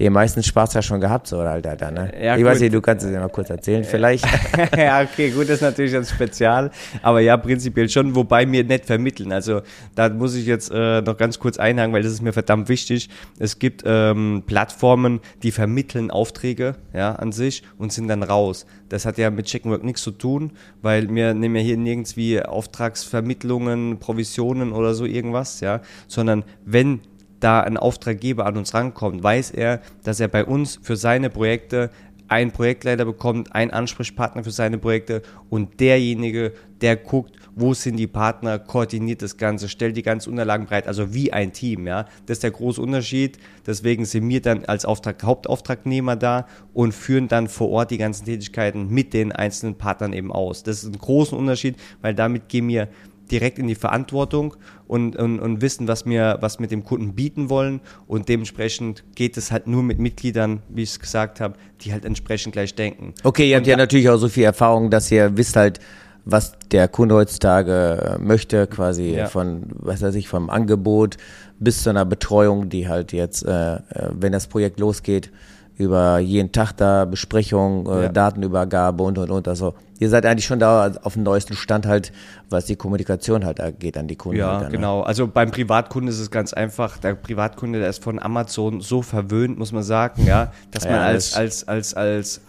[0.04, 2.12] den meisten Spaß ja schon gehabt, so halt, Alter, ne?
[2.20, 2.62] Ja, ich weiß gut.
[2.62, 4.24] nicht, du kannst es ja mal kurz erzählen, vielleicht.
[4.76, 6.70] ja, okay, gut, das ist natürlich ein Spezial,
[7.02, 9.30] aber ja, prinzipiell schon, wobei mir nicht vermitteln.
[9.30, 9.60] Also
[9.94, 13.10] da muss ich jetzt äh, noch ganz kurz einhaken, weil das ist mir verdammt wichtig.
[13.38, 18.64] Es gibt ähm, Plattformen, die vermitteln Aufträge ja, an sich und sind dann raus.
[18.88, 22.42] Das hat ja mit Checkenwork nichts zu tun, weil wir nehmen ja hier nirgends wie
[22.42, 27.00] Auftragsvermittlungen, Provisionen oder so irgendwas, ja, sondern wenn
[27.40, 31.90] da ein Auftraggeber an uns rankommt, weiß er, dass er bei uns für seine Projekte
[32.30, 38.06] einen Projektleiter bekommt, einen Ansprechpartner für seine Projekte und derjenige, der guckt, wo sind die
[38.06, 42.04] Partner, koordiniert das Ganze, stellt die ganzen Unterlagen bereit, also wie ein Team, ja.
[42.26, 43.38] Das ist der große Unterschied.
[43.66, 48.24] Deswegen sind wir dann als Auftrag, Hauptauftragnehmer da und führen dann vor Ort die ganzen
[48.24, 50.62] Tätigkeiten mit den einzelnen Partnern eben aus.
[50.62, 52.88] Das ist ein großer Unterschied, weil damit gehen wir
[53.30, 54.54] direkt in die Verantwortung
[54.86, 57.80] und, und, und wissen, was wir, was mit dem Kunden bieten wollen.
[58.06, 62.04] Und dementsprechend geht es halt nur mit Mitgliedern, wie ich es gesagt habe, die halt
[62.04, 63.14] entsprechend gleich denken.
[63.24, 65.80] Okay, ihr habt ja natürlich auch so viel Erfahrung, dass ihr wisst halt,
[66.26, 69.26] was der Kunde heutzutage äh, möchte, quasi Ja.
[69.26, 71.16] von, was weiß ich, vom Angebot
[71.58, 73.78] bis zu einer Betreuung, die halt jetzt, äh, äh,
[74.12, 75.30] wenn das Projekt losgeht,
[75.76, 78.08] über jeden Tag da Besprechung, äh, Ja.
[78.10, 79.48] Datenübergabe und und und.
[79.48, 82.10] Also ihr seid eigentlich schon da auf dem neuesten Stand halt,
[82.48, 84.38] was die Kommunikation halt angeht an die Kunden.
[84.40, 84.78] Ja, halt dann, ne?
[84.78, 85.02] genau.
[85.02, 86.98] Also beim Privatkunden ist es ganz einfach.
[86.98, 91.02] Der Privatkunde, der ist von Amazon so verwöhnt, muss man sagen, ja, dass man Ja,
[91.02, 92.40] als, das- als, als, als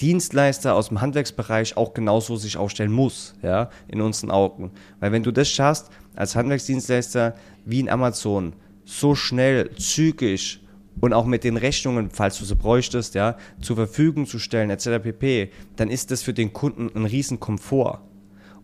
[0.00, 4.72] Dienstleister aus dem Handwerksbereich auch genauso sich aufstellen muss, ja, in unseren Augen.
[5.00, 10.60] Weil wenn du das schaffst, als Handwerksdienstleister wie in Amazon, so schnell, zügig
[11.06, 15.02] und auch mit den Rechnungen, falls du sie bräuchtest, ja, zur Verfügung zu stellen, etc.
[15.02, 18.00] pp., dann ist das für den Kunden ein riesen Komfort.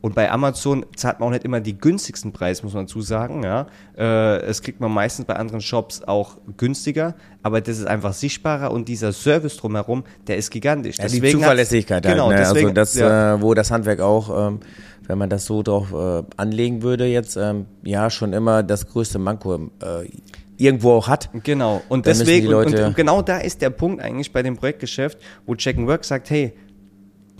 [0.00, 3.44] Und bei Amazon zahlt man auch nicht immer die günstigsten Preise, muss man dazu sagen.
[3.44, 3.68] Ja.
[3.96, 8.72] Äh, es kriegt man meistens bei anderen Shops auch günstiger, aber das ist einfach sichtbarer
[8.72, 10.98] und dieser Service drumherum, der ist gigantisch.
[10.98, 12.42] Ja, die Deswegen hat's- Zuverlässigkeit genau, halt, ne?
[12.42, 13.34] deswegen, also das, ja.
[13.34, 14.58] äh, wo das Handwerk auch, ähm,
[15.06, 19.20] wenn man das so drauf äh, anlegen würde jetzt, ähm, ja, schon immer das größte
[19.20, 20.08] Manko äh,
[20.56, 21.30] irgendwo auch hat.
[21.44, 24.56] Genau, und deswegen, die und, und, Leute- genau da ist der Punkt eigentlich bei dem
[24.56, 26.52] Projektgeschäft, wo Check and Work sagt, hey,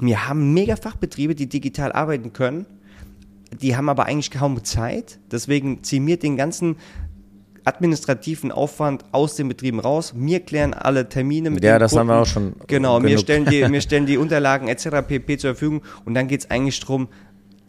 [0.00, 2.66] wir haben mega Fachbetriebe, die digital arbeiten können,
[3.60, 6.76] die haben aber eigentlich kaum Zeit, deswegen ziehen wir den ganzen
[7.64, 10.14] administrativen Aufwand aus den Betrieben raus.
[10.16, 12.22] Wir klären alle Termine mit Ja, den das haben wir Kunden.
[12.22, 13.20] auch schon Genau, wir genug.
[13.20, 14.88] stellen, die, wir stellen die Unterlagen etc.
[15.06, 15.38] pp.
[15.38, 17.08] zur Verfügung und dann geht es eigentlich darum,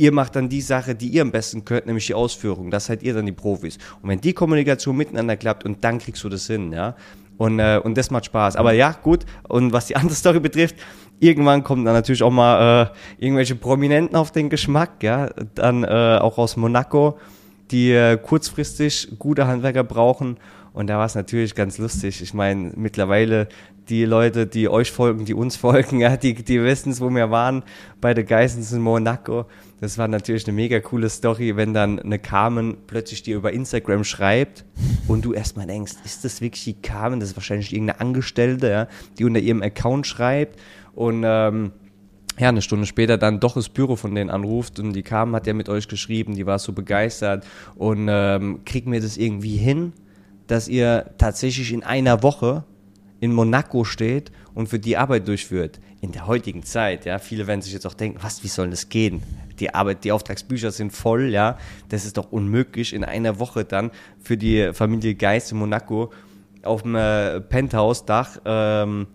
[0.04, 2.70] ihr macht dann die Sache, die ihr am besten könnt, nämlich die Ausführung.
[2.70, 3.78] Das seid ihr dann die Profis.
[4.02, 6.96] Und wenn die Kommunikation miteinander klappt und dann kriegst du das hin, ja.
[7.38, 8.58] Und, äh, und das macht Spaß.
[8.58, 9.26] Aber ja, gut.
[9.48, 10.76] Und was die andere Story betrifft,
[11.22, 15.30] irgendwann kommen dann natürlich auch mal äh, irgendwelche Prominenten auf den Geschmack, ja.
[15.56, 17.18] Dann äh, auch aus Monaco,
[17.72, 20.38] die äh, kurzfristig gute Handwerker brauchen.
[20.74, 22.22] Und da war es natürlich ganz lustig.
[22.22, 23.48] Ich meine, mittlerweile
[23.90, 27.32] die Leute, die euch folgen, die uns folgen, ja, die, die wissen es, wo wir
[27.32, 27.64] waren
[28.02, 29.46] bei der Geissens in Monaco.
[29.82, 34.04] Das war natürlich eine mega coole Story, wenn dann eine Carmen plötzlich dir über Instagram
[34.04, 34.64] schreibt
[35.08, 37.20] und du erstmal denkst, ist das wirklich die Carmen?
[37.20, 40.60] Das ist wahrscheinlich irgendeine Angestellte, ja, die unter ihrem Account schreibt
[40.96, 41.72] und ähm,
[42.40, 45.46] ja, eine Stunde später dann doch das Büro von denen anruft und die Carmen hat
[45.46, 49.94] ja mit euch geschrieben, die war so begeistert und ähm, kriegt mir das irgendwie hin,
[50.48, 52.64] dass ihr tatsächlich in einer Woche
[53.24, 55.80] in Monaco steht und für die Arbeit durchführt.
[56.02, 58.90] In der heutigen Zeit, ja, viele werden sich jetzt auch denken, was, wie soll das
[58.90, 59.24] gehen?
[59.60, 61.58] Die Arbeit, die Auftragsbücher sind voll, ja,
[61.88, 66.12] das ist doch unmöglich, in einer Woche dann für die Familie Geist in Monaco
[66.64, 69.08] auf dem äh, Penthouse-Dach ähm,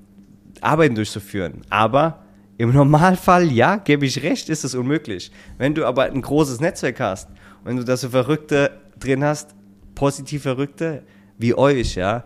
[0.63, 1.61] Arbeiten durchzuführen.
[1.69, 2.25] Aber
[2.57, 5.31] im Normalfall, ja, gebe ich recht, ist es unmöglich.
[5.59, 7.29] Wenn du aber ein großes Netzwerk hast,
[7.63, 9.55] wenn du da so Verrückte drin hast,
[9.95, 11.03] positiv Verrückte,
[11.37, 12.25] wie euch, ja,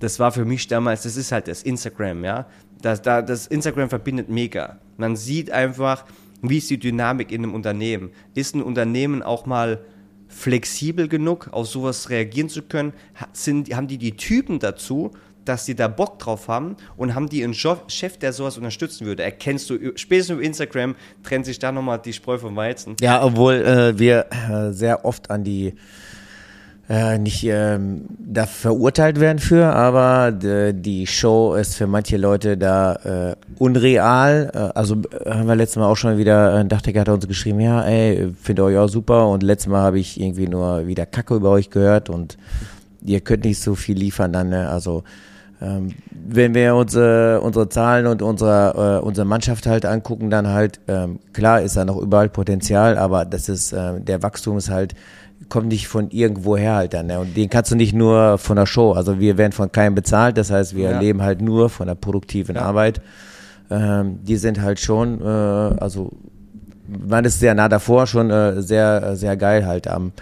[0.00, 2.46] das war für mich damals, das ist halt das Instagram, ja.
[2.82, 4.78] Das, da, das Instagram verbindet mega.
[4.98, 6.04] Man sieht einfach,
[6.42, 8.10] wie ist die Dynamik in einem Unternehmen.
[8.34, 9.80] Ist ein Unternehmen auch mal
[10.28, 12.92] flexibel genug, auf sowas reagieren zu können?
[13.32, 15.12] Sind, haben die die Typen dazu,
[15.44, 19.22] dass die da Bock drauf haben und haben die einen Chef, der sowas unterstützen würde.
[19.22, 22.96] Erkennst du, spätestens über Instagram trennt sich da nochmal die Spreu vom Weizen.
[23.00, 25.74] Ja, obwohl äh, wir äh, sehr oft an die
[26.88, 32.94] äh, nicht ähm, da verurteilt werden für, aber die Show ist für manche Leute da
[33.30, 34.50] äh, unreal.
[34.52, 37.60] Äh, also äh, haben wir letztes Mal auch schon wieder, ein Dachdecker hat uns geschrieben,
[37.60, 41.34] ja, ey, finde euch auch super und letztes Mal habe ich irgendwie nur wieder Kacke
[41.36, 42.36] über euch gehört und
[43.02, 44.68] ihr könnt nicht so viel liefern dann, ne?
[44.68, 45.04] also
[45.62, 50.80] ähm, wenn wir unsere, unsere Zahlen und unsere, äh, unsere Mannschaft halt angucken, dann halt,
[50.88, 54.94] ähm, klar ist da noch überall Potenzial, aber das ist, äh, der Wachstum ist halt
[55.48, 57.06] kommt nicht von irgendwoher halt dann.
[57.06, 57.20] Ne?
[57.20, 58.92] Und den kannst du nicht nur von der Show.
[58.92, 61.00] Also wir werden von keinem bezahlt, das heißt, wir ja.
[61.00, 62.62] leben halt nur von der produktiven ja.
[62.62, 63.00] Arbeit.
[63.70, 66.12] Ähm, die sind halt schon, äh, also
[66.86, 69.86] man ist sehr nah davor, schon äh, sehr, sehr geil halt.
[69.86, 70.12] Ähm,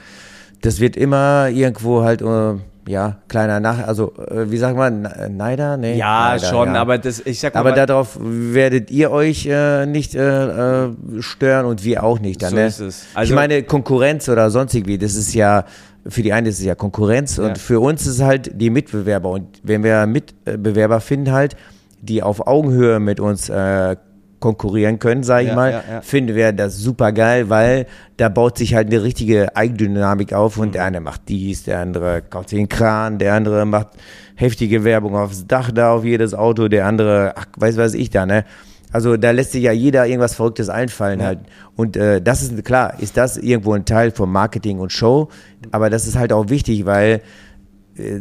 [0.60, 2.54] das wird immer irgendwo halt äh,
[2.86, 5.76] ja, kleiner Nach, also äh, wie sagt man, Neider?
[5.76, 6.80] Nee, ja, Neider, schon, ja.
[6.80, 7.60] aber das, ich sag mal.
[7.60, 10.90] Aber darauf werdet ihr euch äh, nicht äh, äh,
[11.20, 12.42] stören und wir auch nicht.
[12.42, 12.66] Dann, so ne?
[12.66, 13.06] ist es.
[13.14, 15.64] Also, ich meine, Konkurrenz oder sonst irgendwie, das ist ja,
[16.08, 17.44] für die einen ist es ja Konkurrenz ja.
[17.44, 19.30] und für uns ist es halt die Mitbewerber.
[19.30, 21.56] Und wenn wir Mitbewerber finden halt,
[22.00, 23.96] die auf Augenhöhe mit uns äh,
[24.42, 26.00] konkurrieren können, sage ich ja, mal, ja, ja.
[26.02, 27.86] finden wir das super geil, weil
[28.18, 30.72] da baut sich halt eine richtige Eigendynamik auf und mhm.
[30.72, 33.88] der eine macht dies, der andere kauft sich den Kran, der andere macht
[34.34, 38.26] heftige Werbung aufs Dach da auf jedes Auto, der andere, ach, weiß was ich da,
[38.26, 38.44] ne?
[38.90, 41.26] Also da lässt sich ja jeder irgendwas Verrücktes einfallen ja.
[41.26, 41.38] halt.
[41.76, 45.30] Und äh, das ist klar, ist das irgendwo ein Teil vom Marketing und Show,
[45.70, 47.22] aber das ist halt auch wichtig, weil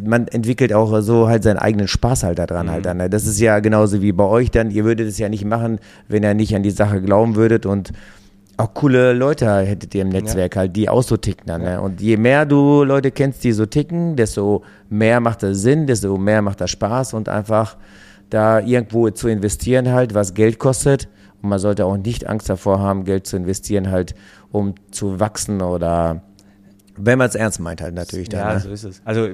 [0.04, 2.72] man entwickelt auch so halt seinen eigenen Spaß halt daran halt mhm.
[2.72, 2.96] halt dann.
[2.98, 3.10] Ne?
[3.10, 4.70] Das ist ja genauso wie bei euch dann.
[4.70, 7.92] Ihr würdet es ja nicht machen, wenn ihr nicht an die Sache glauben würdet und
[8.56, 10.60] auch coole Leute hättet ihr im Netzwerk ja.
[10.60, 11.62] halt, die auch so ticken dann.
[11.62, 11.80] Ne?
[11.80, 16.16] Und je mehr du Leute kennst, die so ticken, desto mehr macht das Sinn, desto
[16.18, 17.76] mehr macht das Spaß und einfach
[18.30, 21.08] da irgendwo zu investieren halt, was Geld kostet.
[21.42, 24.14] Und man sollte auch nicht Angst davor haben, Geld zu investieren halt,
[24.52, 26.22] um zu wachsen oder
[27.04, 28.28] wenn man es ernst meint halt natürlich.
[28.28, 28.60] Dann, ja, ne?
[28.60, 29.02] so ist es.
[29.04, 29.28] Also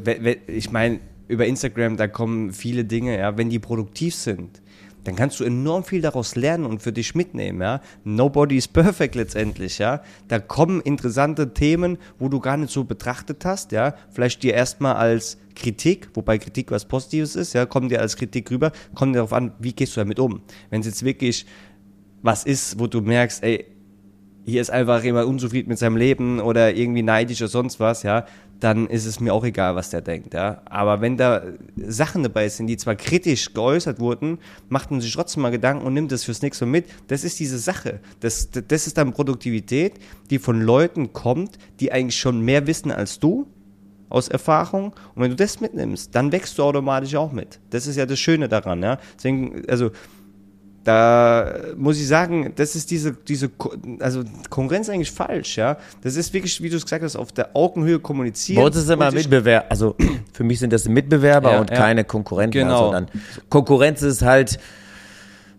[0.46, 4.62] ich meine, über Instagram, da kommen viele Dinge, ja, wenn die produktiv sind,
[5.04, 7.80] dann kannst du enorm viel daraus lernen und für dich mitnehmen, ja.
[8.04, 10.02] Nobody is perfect letztendlich, ja.
[10.28, 13.94] Da kommen interessante Themen, wo du gar nicht so betrachtet hast, ja.
[14.10, 18.50] Vielleicht dir erstmal als Kritik, wobei Kritik was Positives ist, ja, kommen dir als Kritik
[18.50, 20.42] rüber, kommt dir darauf an, wie gehst du damit um.
[20.70, 21.46] Wenn es jetzt wirklich
[22.22, 23.66] was ist, wo du merkst, ey,
[24.48, 28.24] hier ist einfach jemand unzufrieden mit seinem Leben oder irgendwie neidisch oder sonst was, ja,
[28.60, 30.62] dann ist es mir auch egal, was der denkt, ja.
[30.64, 31.42] Aber wenn da
[31.76, 35.94] Sachen dabei sind, die zwar kritisch geäußert wurden, macht man sich trotzdem mal Gedanken und
[35.94, 36.86] nimmt das fürs nächste mit.
[37.08, 38.00] Das ist diese Sache.
[38.20, 39.94] Das, das ist dann Produktivität,
[40.30, 43.46] die von Leuten kommt, die eigentlich schon mehr wissen als du,
[44.08, 44.94] aus Erfahrung.
[45.14, 47.60] Und wenn du das mitnimmst, dann wächst du automatisch auch mit.
[47.70, 48.98] Das ist ja das Schöne daran, ja.
[49.16, 49.90] Deswegen, also,
[50.88, 53.50] da muss ich sagen, das ist diese, diese,
[54.00, 55.76] also Konkurrenz eigentlich falsch, ja.
[56.02, 58.62] Das ist wirklich, wie du es gesagt hast, auf der Augenhöhe kommunizieren.
[58.62, 59.96] Bei uns ist immer Mitbewerber, also
[60.32, 61.76] für mich sind das Mitbewerber ja, und ja.
[61.76, 62.84] keine Konkurrenten, genau.
[62.84, 63.08] sondern
[63.50, 64.58] Konkurrenz ist halt,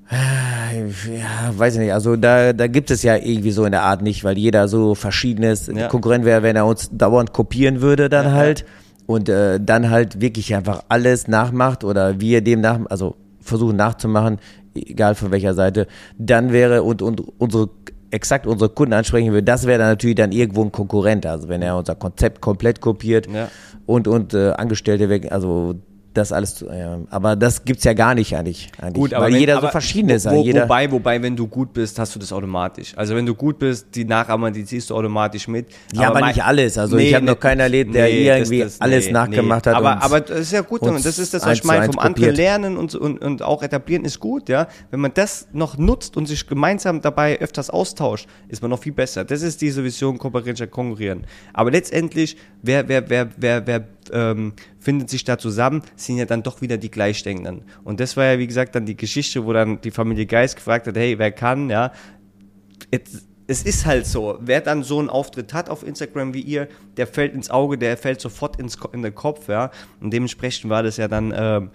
[0.10, 3.84] äh, ja, weiß ich nicht, also da, da gibt es ja irgendwie so in der
[3.84, 5.68] Art nicht, weil jeder so verschieden ist.
[5.68, 5.90] Ja.
[5.90, 8.66] Konkurrent wäre, wenn er uns dauernd kopieren würde, dann halt.
[9.06, 13.16] und äh, dann halt wirklich einfach alles nachmacht oder wir dem nach, also
[13.50, 14.40] versuchen nachzumachen,
[14.76, 17.70] egal von welcher Seite, dann wäre und, und unsere
[18.12, 21.26] exakt unsere Kunden ansprechen will, das wäre dann natürlich dann irgendwo ein Konkurrent.
[21.26, 23.50] Also wenn er unser Konzept komplett kopiert ja.
[23.86, 25.76] und, und äh, Angestellte weg, also
[26.14, 27.00] das alles, ja.
[27.10, 28.72] aber das gibt's ja gar nicht eigentlich.
[28.82, 30.30] eigentlich gut, aber weil wenn, jeder aber so verschieden ist.
[30.30, 32.94] Wo, jeder wobei, wobei, wenn du gut bist, hast du das automatisch.
[32.96, 35.68] Also wenn du gut bist, die Nachahmer, die ziehst du automatisch mit.
[35.94, 36.78] Ja, aber, aber nicht alles.
[36.78, 39.68] Also nee, ich habe noch keinen erlebt, der nee, irgendwie das, das, alles nee, nachgemacht
[39.68, 39.76] hat.
[39.76, 41.86] Aber, aber das ist ja gut, das ist das, was ich meine.
[41.86, 44.68] Vom anderen lernen und, und, und auch etablieren ist gut, ja.
[44.92, 48.94] Wenn man das noch nutzt und sich gemeinsam dabei öfters austauscht, ist man noch viel
[48.94, 49.24] besser.
[49.26, 51.26] Das ist diese Vision, kooperieren statt konkurrieren.
[51.54, 56.44] Aber letztendlich, wer, wer, wer, wer, wer ähm, findet sich da zusammen, sind ja dann
[56.44, 57.64] doch wieder die Gleichdenkenden.
[57.84, 60.88] Und das war ja, wie gesagt, dann die Geschichte, wo dann die Familie Geist gefragt
[60.88, 61.92] hat, hey, wer kann, ja.
[63.48, 67.08] Es ist halt so, wer dann so einen Auftritt hat auf Instagram wie ihr, der
[67.08, 69.72] fällt ins Auge, der fällt sofort ins, in den Kopf, ja.
[70.00, 71.72] Und dementsprechend war das ja dann ähm,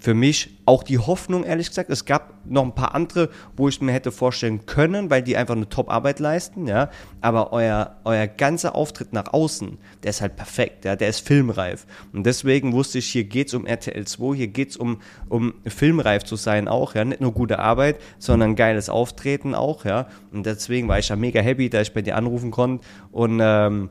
[0.00, 1.90] für mich auch die Hoffnung, ehrlich gesagt.
[1.90, 5.56] Es gab noch ein paar andere, wo ich mir hätte vorstellen können, weil die einfach
[5.56, 6.88] eine Top-Arbeit leisten, ja.
[7.20, 10.94] Aber euer, euer ganzer Auftritt nach außen, der ist halt perfekt, ja.
[10.94, 11.84] Der ist filmreif.
[12.12, 16.36] Und deswegen wusste ich, hier geht's um RTL 2, hier geht's um, um filmreif zu
[16.36, 17.04] sein auch, ja.
[17.04, 20.06] Nicht nur gute Arbeit, sondern geiles Auftreten auch, ja.
[20.32, 22.86] Und deswegen war ich ja mega happy, da ich bei dir anrufen konnte.
[23.10, 23.90] Und, ähm,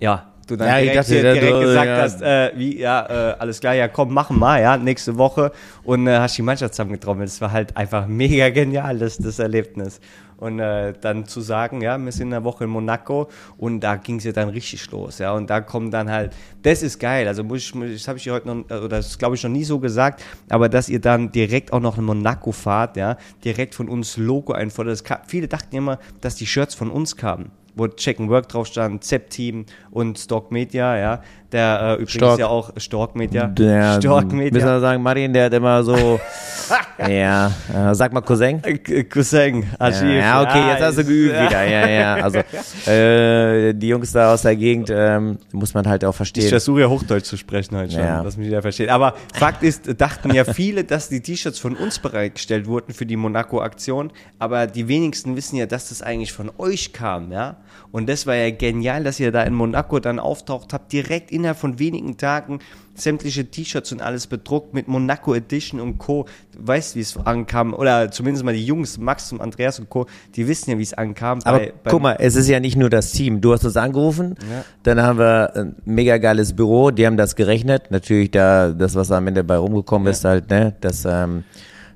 [0.00, 1.96] ja, du dann ja, direkt, dachte, direkt du, gesagt ja.
[1.96, 5.52] hast, äh, wie, ja, äh, alles klar, ja, komm, machen wir, ja, nächste Woche
[5.84, 7.28] und äh, hast die Mannschaft zusammengetrommelt.
[7.28, 10.00] Das war halt einfach mega genial, das, das Erlebnis.
[10.38, 14.16] Und äh, dann zu sagen, ja, wir sind eine Woche in Monaco und da ging
[14.16, 15.32] es ja dann richtig los, ja.
[15.32, 17.26] Und da kommen dann halt, das ist geil.
[17.26, 19.64] Also muss ich, das habe ich dir heute noch, oder das glaube ich noch nie
[19.64, 23.88] so gesagt, aber dass ihr dann direkt auch noch in Monaco fahrt, ja, direkt von
[23.88, 25.02] uns Logo einfordert.
[25.26, 29.04] Viele dachten immer, dass die Shirts von uns kamen wo Check and Work drauf stand,
[29.04, 31.22] ZEP-Team und Stock Media, ja.
[31.52, 32.38] Der äh, übrigens Stork.
[32.40, 33.46] ja auch Stork Media.
[33.46, 34.52] Der, Stork Media.
[34.52, 36.18] Müssen wir sagen, Martin, der hat immer so,
[37.08, 38.62] ja, äh, sag mal Cousin.
[38.64, 40.02] Äh, Cousin, Archiv.
[40.02, 42.14] Ja, okay, jetzt hast du geübt wieder, ja, ja.
[42.16, 42.38] Also,
[42.90, 46.44] äh, die Jungs da aus der Gegend, ähm, muss man halt auch verstehen.
[46.44, 48.24] Ich versuche ja Hochdeutsch zu sprechen heute schon, ja.
[48.24, 48.88] dass mich jeder versteht.
[48.88, 53.16] Aber Fakt ist, dachten ja viele, dass die T-Shirts von uns bereitgestellt wurden für die
[53.16, 57.56] Monaco-Aktion, aber die wenigsten wissen ja, dass das eigentlich von euch kam, ja.
[57.92, 61.58] Und das war ja genial, dass ihr da in Monaco dann auftaucht habt, direkt innerhalb
[61.58, 62.58] von wenigen Tagen
[62.94, 66.26] sämtliche T-Shirts und alles bedruckt mit Monaco Edition und Co.
[66.52, 70.06] Du weißt, wie es ankam, oder zumindest mal die Jungs, Max und Andreas und Co.,
[70.34, 71.40] die wissen ja, wie es ankam.
[71.44, 73.40] Aber bei, guck mal, es ist ja nicht nur das Team.
[73.40, 74.64] Du hast uns angerufen, ja.
[74.82, 77.90] dann haben wir ein mega geiles Büro, die haben das gerechnet.
[77.90, 80.12] Natürlich da, das, was am Ende bei rumgekommen ja.
[80.12, 81.44] ist, halt, ne, das, ähm,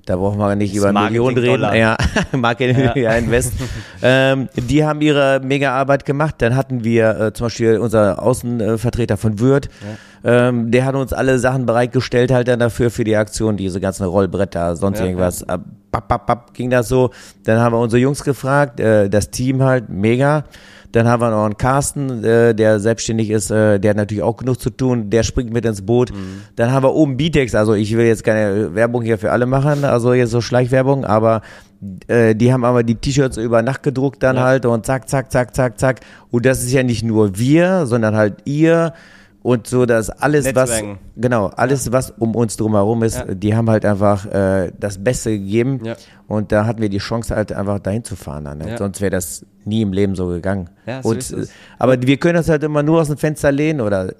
[0.07, 1.75] da brauchen wir nicht das über Millionen reden.
[1.75, 1.97] Ja,
[2.33, 3.13] Marketing ja.
[3.15, 3.53] Invest.
[4.03, 6.37] ähm, die haben ihre mega Arbeit gemacht.
[6.39, 9.69] Dann hatten wir äh, zum Beispiel unser Außenvertreter von Würth.
[10.23, 10.49] Ja.
[10.49, 14.05] Ähm, der hat uns alle Sachen bereitgestellt halt dann dafür für die Aktion, diese ganzen
[14.05, 15.45] Rollbretter, sonst ja, irgendwas.
[15.49, 15.59] Ja.
[15.91, 17.11] Bap, bap, bap, ging das so.
[17.45, 20.45] Dann haben wir unsere Jungs gefragt, äh, das Team halt mega.
[20.93, 24.37] Dann haben wir noch einen Carsten, äh, der selbstständig ist, äh, der hat natürlich auch
[24.37, 26.13] genug zu tun, der springt mit ins Boot.
[26.13, 26.43] Mhm.
[26.57, 29.85] Dann haben wir oben Bitex, also ich will jetzt keine Werbung hier für alle machen,
[29.85, 31.43] also jetzt so Schleichwerbung, aber
[32.09, 34.43] äh, die haben aber die T-Shirts über Nacht gedruckt dann ja.
[34.43, 36.01] halt und zack, zack, zack, zack, zack.
[36.31, 38.93] Und das ist ja nicht nur wir, sondern halt ihr
[39.43, 40.91] und so dass alles Netzwerken.
[40.91, 41.93] was genau alles ja.
[41.93, 43.35] was um uns drumherum ist ja.
[43.35, 45.97] die haben halt einfach äh, das Beste gegeben ja.
[46.27, 48.77] und da hatten wir die Chance halt einfach dahin zu fahren dann, ne?
[48.79, 50.69] sonst wäre das nie im Leben so gegangen
[51.03, 51.47] so und äh,
[51.79, 54.13] aber wir können uns halt immer nur aus dem Fenster lehnen oder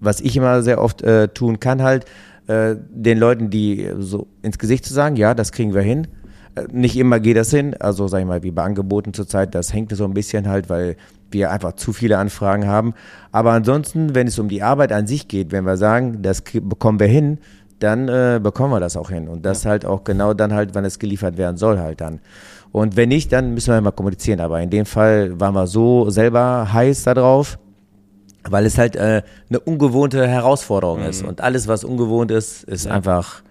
[0.00, 2.04] was ich immer sehr oft äh, tun kann halt
[2.46, 6.08] äh, den Leuten die so ins Gesicht zu sagen ja das kriegen wir hin
[6.70, 9.94] nicht immer geht das hin, also sag ich mal, wie bei Angeboten zurzeit, das hängt
[9.94, 10.96] so ein bisschen halt, weil
[11.30, 12.94] wir einfach zu viele Anfragen haben.
[13.32, 17.00] Aber ansonsten, wenn es um die Arbeit an sich geht, wenn wir sagen, das bekommen
[17.00, 17.38] wir hin,
[17.78, 19.28] dann äh, bekommen wir das auch hin.
[19.28, 19.70] Und das ja.
[19.70, 22.20] halt auch genau dann halt, wann es geliefert werden soll halt dann.
[22.72, 24.40] Und wenn nicht, dann müssen wir mal kommunizieren.
[24.40, 27.58] Aber in dem Fall waren wir so selber heiß darauf,
[28.48, 31.06] weil es halt äh, eine ungewohnte Herausforderung mhm.
[31.06, 31.24] ist.
[31.24, 32.92] Und alles, was ungewohnt ist, ist ja.
[32.92, 33.42] einfach,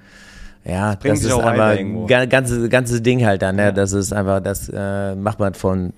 [0.68, 3.56] ja, das, das ist einfach ein ganzes, ganzes Ding halt dann.
[3.56, 3.64] Ne?
[3.64, 3.72] Ja.
[3.72, 5.94] Das ist einfach, das äh, macht man von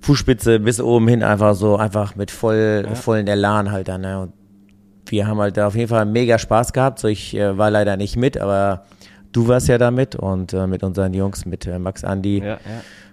[0.00, 2.94] Fußspitze bis oben hin einfach so, einfach mit voll, ja.
[2.94, 4.00] vollen Elan halt dann.
[4.00, 4.20] Ne?
[4.20, 4.32] Und
[5.06, 7.00] wir haben halt da auf jeden Fall mega Spaß gehabt.
[7.00, 8.84] So, ich äh, war leider nicht mit, aber
[9.32, 12.46] du warst ja da mit und äh, mit unseren Jungs, mit äh, Max Andi, ja,
[12.46, 12.58] ja.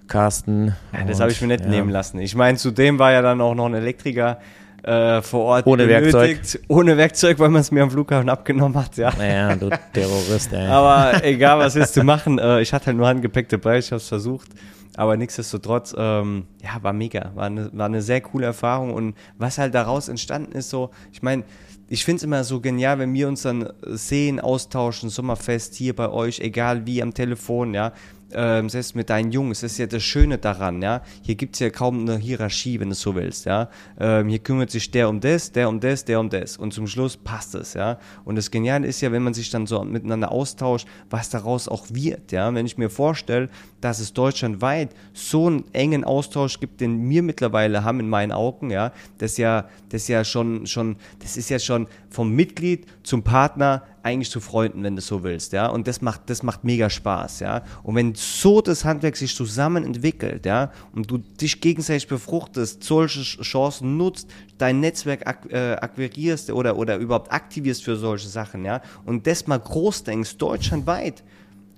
[0.08, 0.76] Carsten.
[0.94, 2.20] Ja, das habe ich mir nicht nehmen lassen.
[2.20, 4.40] Ich meine, zudem war ja dann auch noch ein Elektriker
[4.84, 6.40] äh, vor Ort Ohne Werkzeug.
[6.68, 9.14] Ohne Werkzeug, weil man es mir am Flughafen abgenommen hat, ja.
[9.18, 10.68] Naja, du Terrorist, ey.
[10.68, 12.38] Aber egal, was ist zu machen.
[12.38, 14.50] Äh, ich hatte halt nur Handgepäck dabei, ich habe es versucht.
[14.96, 17.32] Aber nichtsdestotrotz, ähm, ja, war mega.
[17.34, 18.94] War eine, war eine sehr coole Erfahrung.
[18.94, 21.44] Und was halt daraus entstanden ist, so, ich meine,
[21.90, 26.10] ich finde es immer so genial, wenn wir uns dann sehen, austauschen, Sommerfest hier bei
[26.10, 27.94] euch, egal wie am Telefon, ja
[28.36, 31.02] ähm, selbst mit deinen Jungs, das ist ja das Schöne daran, ja.
[31.22, 33.70] Hier gibt es ja kaum eine Hierarchie, wenn du so willst, ja.
[34.00, 36.58] Ähm, hier kümmert sich der um das, der um das, der um das.
[36.58, 38.00] Und zum Schluss passt es, ja.
[38.26, 41.88] Und das Geniale ist ja, wenn man sich dann so miteinander austauscht, was daraus auch
[41.90, 42.54] wird, ja.
[42.54, 43.50] Wenn ich mir vorstelle,
[43.82, 48.70] dass es deutschlandweit so einen engen Austausch gibt, den wir mittlerweile haben in meinen Augen,
[48.70, 53.84] ja, das ja, das ja schon, schon, das ist ja schon vom Mitglied zum Partner
[54.04, 55.68] eigentlich zu Freunden, wenn du so willst, ja.
[55.68, 57.64] Und das macht, das macht mega Spaß, ja.
[57.84, 63.22] Und wenn so das Handwerk sich zusammen entwickelt, ja, und du dich gegenseitig befruchtest, solche
[63.22, 68.82] Chancen nutzt, dein Netzwerk ak äh, akquirierst oder, oder überhaupt aktivierst für solche Sachen, ja,
[69.06, 71.24] und das mal groß denkst, deutschlandweit,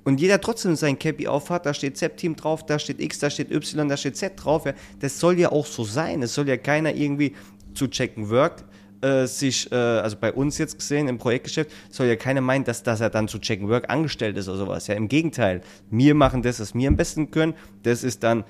[0.04, 3.52] und jeder trotzdem sein Cappy aufhat, da steht Z-Team drauf, da steht X, da steht
[3.52, 4.68] Y, da steht Z drauf.
[4.68, 4.74] Ja.
[5.00, 6.22] Das soll ja auch so sein.
[6.22, 7.34] Es soll ja keiner irgendwie
[7.74, 8.64] zu checken Work
[9.02, 12.84] äh, sich, äh, also bei uns jetzt gesehen im Projektgeschäft, soll ja keiner meinen, dass,
[12.84, 14.88] dass er dann zu Check Work angestellt ist oder sowas.
[14.88, 15.62] Ja, im Gegenteil.
[15.90, 17.54] Wir machen das, was wir am besten können.
[17.84, 18.44] Das ist dann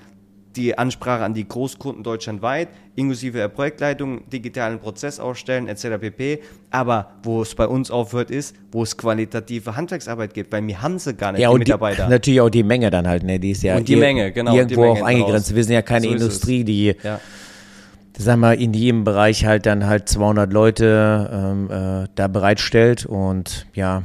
[0.55, 5.99] die Ansprache an die Großkunden deutschlandweit, inklusive der Projektleitung, digitalen Prozess aufstellen, etc.
[5.99, 6.39] pp.
[6.71, 10.97] Aber wo es bei uns aufhört, ist, wo es qualitative Handwerksarbeit gibt, weil wir haben
[10.99, 12.05] sie gar nicht, ja, die Mitarbeiter.
[12.05, 13.39] Die, natürlich auch die Menge dann halt, ne?
[13.39, 15.49] Die ist ja und die Menge, genau, irgendwo Menge auch eingegrenzt.
[15.49, 15.55] Raus.
[15.55, 17.19] Wir sind ja keine so Industrie, die ja
[18.17, 23.67] sagen wir, in jedem Bereich halt dann halt 200 Leute ähm, äh, da bereitstellt und
[23.73, 24.03] ja,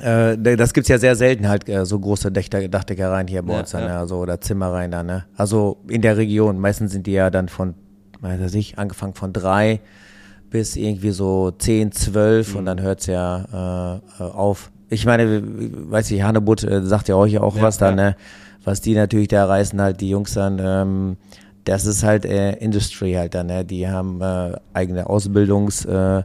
[0.00, 3.60] äh, das gibt's ja sehr selten halt äh, so große Dächter, Dachdeckereien hier bei ja,
[3.60, 3.98] uns dann, ja.
[3.98, 5.24] also, oder Zimmereien dann, ne?
[5.36, 7.74] Also in der Region, meistens sind die ja dann von,
[8.20, 9.80] weiß ich, angefangen von drei
[10.50, 12.58] bis irgendwie so zehn, zwölf mhm.
[12.58, 14.70] und dann hört's ja äh, äh, auf.
[14.88, 18.16] Ich meine, weiß ich, Hannebut äh, sagt ja euch auch ja, was dann, ne?
[18.64, 21.16] Was die natürlich da reißen, halt die Jungs dann, ähm,
[21.68, 23.64] das ist halt äh, Industry halt dann, ne?
[23.64, 26.24] die haben äh, eigene Ausbildungsleiter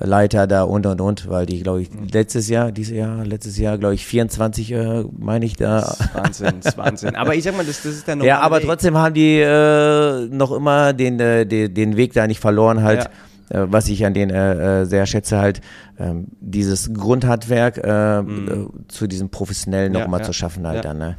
[0.00, 3.78] äh, da und und und, weil die, glaube ich, letztes Jahr, dieses Jahr, letztes Jahr,
[3.78, 5.96] glaube ich, 24, äh, meine ich da.
[6.12, 7.16] Wahnsinn, Wahnsinn.
[7.16, 8.66] Aber ich sag mal, das, das ist der Ja, aber Weg.
[8.66, 13.04] trotzdem haben die äh, noch immer den, äh, den, den Weg da nicht verloren halt.
[13.04, 13.10] Ja
[13.50, 15.60] äh, was ich an denen äh, äh, sehr schätze, halt
[15.98, 18.48] ähm, dieses Grundhandwerk äh, mhm.
[18.48, 20.82] äh, zu diesem professionellen noch ja, mal ja, zu schaffen halt ja.
[20.82, 20.98] dann.
[20.98, 21.16] Ne?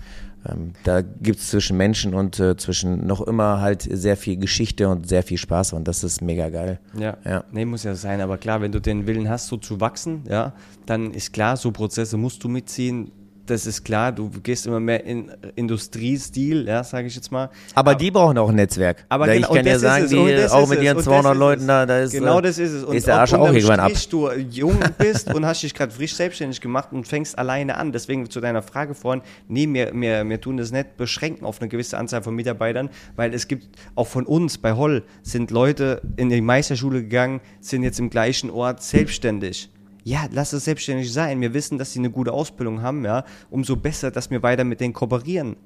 [0.48, 4.89] Ähm, da gibt es zwischen Menschen und äh, zwischen noch immer halt sehr viel Geschichte
[4.89, 6.80] und sehr viel Spaß und das ist mega geil.
[6.98, 7.18] Ja.
[7.26, 7.43] ja.
[7.52, 10.54] Nee, muss ja sein, aber klar, wenn du den Willen hast, so zu wachsen, ja,
[10.86, 13.12] dann ist klar, so Prozesse musst du mitziehen
[13.46, 17.50] das ist klar, du gehst immer mehr in Industriestil, ja, sage ich jetzt mal.
[17.74, 19.06] Aber, aber, die brauchen auch ein Netzwerk.
[19.10, 22.12] Aber genau, ich kann ja sagen, die, auch mit ihren 200 Leuten da, da ist
[22.12, 22.84] genau das ist es.
[22.84, 23.91] Und ist der Arsch auch irgendwann ab.
[24.10, 27.91] du jung bist und hast dich gerade frisch selbstständig gemacht und fängst alleine an.
[27.91, 31.70] Deswegen zu deiner Frage vorhin, nee, wir, wir, wir tun das nicht beschränken auf eine
[31.70, 36.30] gewisse Anzahl von Mitarbeitern, weil es gibt auch von uns bei Holl sind Leute in
[36.30, 39.70] die Meisterschule gegangen, sind jetzt im gleichen Ort selbstständig
[40.06, 41.41] ja, lass es selbstständig sein.
[41.41, 43.26] Wir wissen, dass sie eine gute Ausbildung haben, ja.
[43.49, 45.58] Umso besser, dass wir weiter mit denen kooperieren.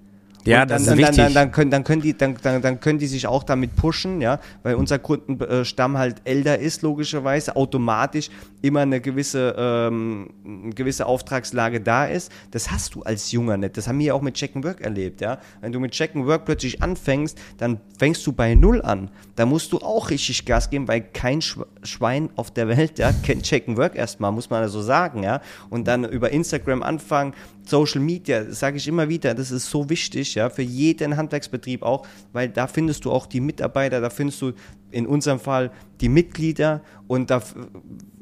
[0.45, 1.17] Ja, das dann, ist wichtig.
[1.17, 4.21] Dann, dann, können, dann, können die, dann, dann, dann können die sich auch damit pushen,
[4.21, 8.29] ja, weil unser Kundenstamm halt älter ist, logischerweise, automatisch
[8.61, 12.31] immer eine gewisse, ähm, eine gewisse Auftragslage da ist.
[12.51, 13.77] Das hast du als Junger nicht.
[13.77, 15.39] Das haben wir auch mit Check and Work erlebt, ja.
[15.61, 19.09] Wenn du mit Check and Work plötzlich anfängst, dann fängst du bei Null an.
[19.35, 23.43] Da musst du auch richtig Gas geben, weil kein Schwein auf der Welt, ja, kennt
[23.43, 25.41] Check and Work erstmal, muss man also sagen, ja.
[25.69, 27.33] Und dann über Instagram anfangen,
[27.65, 32.05] Social Media, sage ich immer wieder, das ist so wichtig, ja, für jeden Handwerksbetrieb auch,
[32.34, 34.53] weil da findest du auch die Mitarbeiter, da findest du
[34.91, 35.71] in unserem Fall
[36.01, 37.41] die Mitglieder und da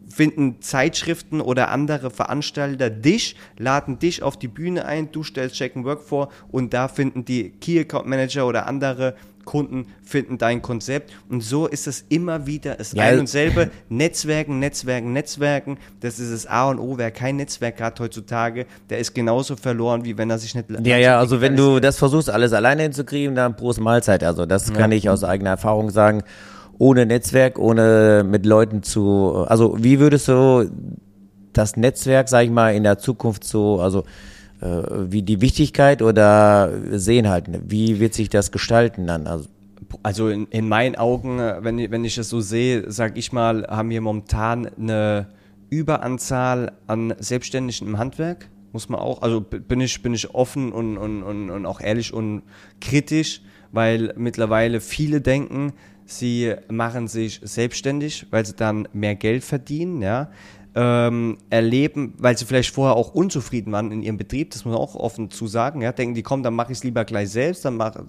[0.10, 5.76] finden Zeitschriften oder andere Veranstalter dich, laden dich auf die Bühne ein, du stellst Check
[5.76, 9.16] Work vor und da finden die Key Account Manager oder andere
[9.48, 11.12] Kunden finden dein Konzept.
[11.28, 13.72] Und so ist es immer wieder das ja, ein und selbe.
[13.90, 15.80] Netzwerken, Netzwerken, Netzwerken.
[16.02, 17.00] Das ist das A und O.
[17.00, 20.68] Wer kein Netzwerk hat heutzutage, der ist genauso verloren, wie wenn er sich nicht.
[20.86, 24.24] Ja, ja, also wenn du das versuchst, alles alleine hinzukriegen, dann Prost Mahlzeit.
[24.24, 24.98] Also das kann ja.
[24.98, 26.22] ich aus eigener Erfahrung sagen.
[26.78, 30.70] Ohne Netzwerk, ohne mit Leuten zu, also wie würdest du
[31.54, 34.04] das Netzwerk, sag ich mal, in der Zukunft so, also
[34.60, 39.28] wie die Wichtigkeit oder sehen halt, wie wird sich das gestalten dann?
[39.28, 39.50] Also,
[40.04, 43.68] also in, in meinen Augen, wenn, ich, wenn ich es so sehe, sage ich mal,
[43.68, 45.28] haben wir momentan eine
[45.70, 48.50] Überanzahl an Selbstständigen im Handwerk.
[48.74, 52.14] Muss man auch, also bin ich, bin ich offen und, und, und, und auch ehrlich
[52.14, 52.44] und
[52.82, 53.42] kritisch,
[53.72, 55.74] weil mittlerweile viele denken,
[56.06, 60.30] sie machen sich selbstständig, weil sie dann mehr Geld verdienen, ja.
[60.80, 64.80] Ähm, erleben, weil sie vielleicht vorher auch unzufrieden waren in ihrem Betrieb, das muss man
[64.80, 67.66] auch offen zu sagen, ja, denken die, komm, dann mache ich es lieber gleich selbst,
[67.66, 68.06] dann mache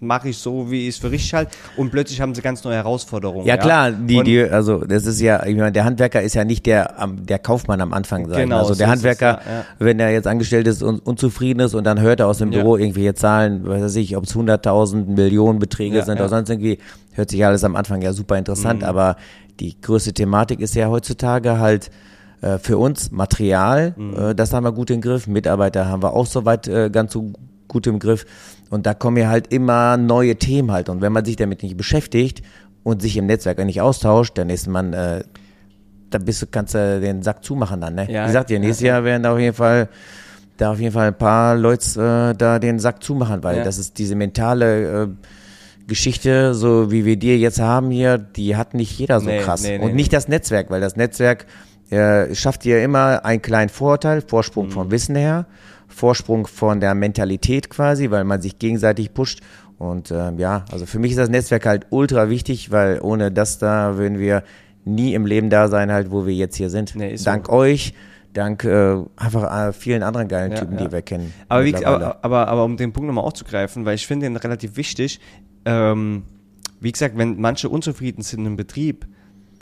[0.00, 1.52] mache ich so, wie ich es für richtig halte.
[1.76, 3.46] Und plötzlich haben sie ganz neue Herausforderungen.
[3.46, 6.66] Ja, klar, die, die, also das ist ja, ich meine, der Handwerker ist ja nicht
[6.66, 8.42] der, der Kaufmann am Anfang sein.
[8.42, 9.64] Genau, also der so Handwerker, es, ja, ja.
[9.78, 12.76] wenn er jetzt angestellt ist und unzufrieden ist und dann hört er aus dem Büro
[12.76, 12.82] ja.
[12.82, 16.78] irgendwelche Zahlen, weiß weiß ich, ob es 100.000 Millionen Beträge sind oder sonst irgendwie,
[17.12, 18.88] hört sich alles am Anfang ja super interessant, mhm.
[18.88, 19.16] aber
[19.60, 21.90] die größte Thematik ist ja heutzutage halt,
[22.42, 24.16] äh, für uns Material, mhm.
[24.16, 25.26] äh, das haben wir gut im Griff.
[25.26, 27.32] Mitarbeiter haben wir auch soweit äh, ganz so
[27.76, 28.24] gut im Griff.
[28.70, 30.88] Und da kommen ja halt immer neue Themen halt.
[30.88, 32.42] Und wenn man sich damit nicht beschäftigt
[32.82, 35.22] und sich im Netzwerk nicht austauscht, dann ist man, äh,
[36.10, 38.10] da bist du, kannst du den Sack zumachen dann, ne?
[38.10, 38.94] Ja, Wie gesagt, ja, nächstes ja.
[38.94, 39.88] Jahr werden da auf jeden Fall
[40.56, 43.64] da auf jeden Fall ein paar Leute äh, da den Sack zumachen, weil ja.
[43.64, 45.08] das ist diese mentale äh,
[45.86, 49.62] Geschichte, so wie wir die jetzt haben hier, die hat nicht jeder so nee, krass.
[49.62, 51.44] Nee, nee, und nicht das Netzwerk, weil das Netzwerk
[51.90, 54.70] äh, schafft dir immer einen kleinen Vorteil, Vorsprung mhm.
[54.70, 55.44] vom Wissen her.
[55.96, 59.40] Vorsprung von der Mentalität quasi, weil man sich gegenseitig pusht.
[59.78, 63.58] Und äh, ja, also für mich ist das Netzwerk halt ultra wichtig, weil ohne das
[63.58, 64.42] da würden wir
[64.84, 66.94] nie im Leben da sein, halt, wo wir jetzt hier sind.
[66.96, 67.52] Nee, Dank so.
[67.52, 67.94] euch,
[68.34, 70.84] dank äh, einfach äh, vielen anderen geilen ja, Typen, ja.
[70.84, 71.32] die wir kennen.
[71.48, 74.76] Aber, wie, aber, aber, aber, um den Punkt nochmal aufzugreifen, weil ich finde den relativ
[74.76, 75.18] wichtig,
[75.64, 76.24] ähm,
[76.78, 79.06] wie gesagt, wenn manche unzufrieden sind im Betrieb,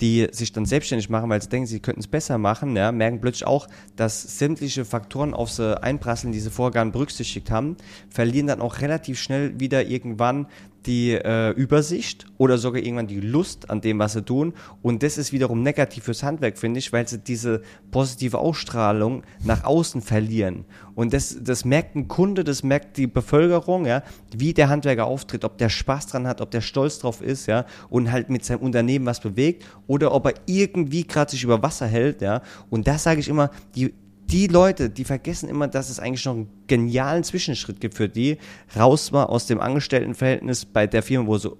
[0.00, 3.20] die sich dann selbstständig machen, weil sie denken, sie könnten es besser machen, ja, merken
[3.20, 7.76] plötzlich auch, dass sämtliche Faktoren auf sie einprasseln, die sie vorher berücksichtigt haben,
[8.10, 10.46] verlieren dann auch relativ schnell wieder irgendwann
[10.86, 14.54] die äh, Übersicht oder sogar irgendwann die Lust an dem, was sie tun.
[14.82, 19.64] Und das ist wiederum negativ fürs Handwerk, finde ich, weil sie diese positive Ausstrahlung nach
[19.64, 20.64] außen verlieren.
[20.94, 24.02] Und das, das merkt ein Kunde, das merkt die Bevölkerung, ja,
[24.36, 27.66] wie der Handwerker auftritt, ob der Spaß dran hat, ob der stolz drauf ist, ja,
[27.88, 31.86] und halt mit seinem Unternehmen was bewegt oder ob er irgendwie gerade sich über Wasser
[31.86, 32.42] hält, ja.
[32.70, 33.94] Und da sage ich immer, die
[34.30, 38.38] die Leute, die vergessen immer, dass es eigentlich noch einen genialen Zwischenschritt gibt für die,
[38.76, 41.52] raus mal aus dem Angestelltenverhältnis bei der Firma, wo sie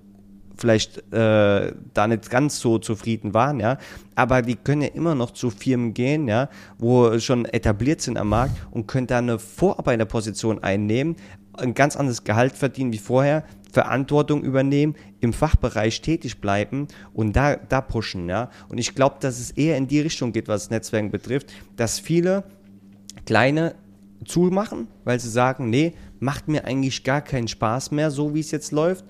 [0.57, 3.79] vielleicht äh, da nicht ganz so zufrieden waren, ja,
[4.15, 6.49] aber die können ja immer noch zu Firmen gehen, ja,
[6.79, 11.17] wo schon etabliert sind am Markt und können da eine Vorarbeiterposition einnehmen,
[11.55, 17.57] ein ganz anderes Gehalt verdienen wie vorher, Verantwortung übernehmen, im Fachbereich tätig bleiben und da,
[17.57, 18.29] da pushen.
[18.29, 18.51] Ja?
[18.69, 22.45] Und ich glaube, dass es eher in die Richtung geht, was Netzwerken betrifft, dass viele
[23.27, 23.75] kleine
[24.25, 28.51] zumachen, weil sie sagen, nee, macht mir eigentlich gar keinen Spaß mehr, so wie es
[28.51, 29.05] jetzt läuft.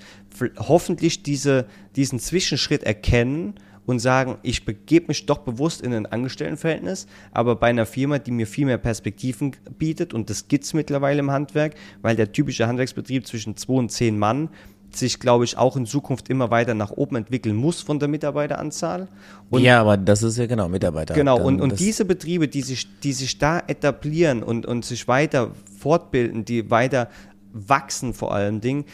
[0.59, 3.55] Hoffentlich diese, diesen Zwischenschritt erkennen
[3.87, 8.31] und sagen, ich begebe mich doch bewusst in ein Angestelltenverhältnis, aber bei einer Firma, die
[8.31, 12.67] mir viel mehr Perspektiven bietet und das gibt es mittlerweile im Handwerk, weil der typische
[12.67, 14.49] Handwerksbetrieb zwischen zwei und zehn Mann
[14.97, 19.09] sich, glaube ich, auch in Zukunft immer weiter nach oben entwickeln muss von der Mitarbeiteranzahl.
[19.51, 21.15] Und ja, aber das ist ja genau Mitarbeiter.
[21.15, 25.51] Genau, und, und diese Betriebe, die sich, die sich da etablieren und, und sich weiter
[25.79, 27.09] fortbilden, die weiter
[27.53, 28.85] wachsen vor allen Dingen,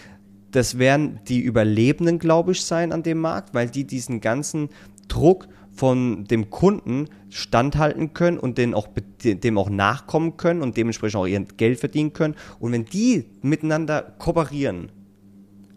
[0.50, 4.68] das werden die Überlebenden, glaube ich, sein an dem Markt, weil die diesen ganzen
[5.08, 8.88] Druck von dem Kunden standhalten können und den auch,
[9.22, 12.34] dem auch nachkommen können und dementsprechend auch ihr Geld verdienen können.
[12.58, 14.90] Und wenn die miteinander kooperieren,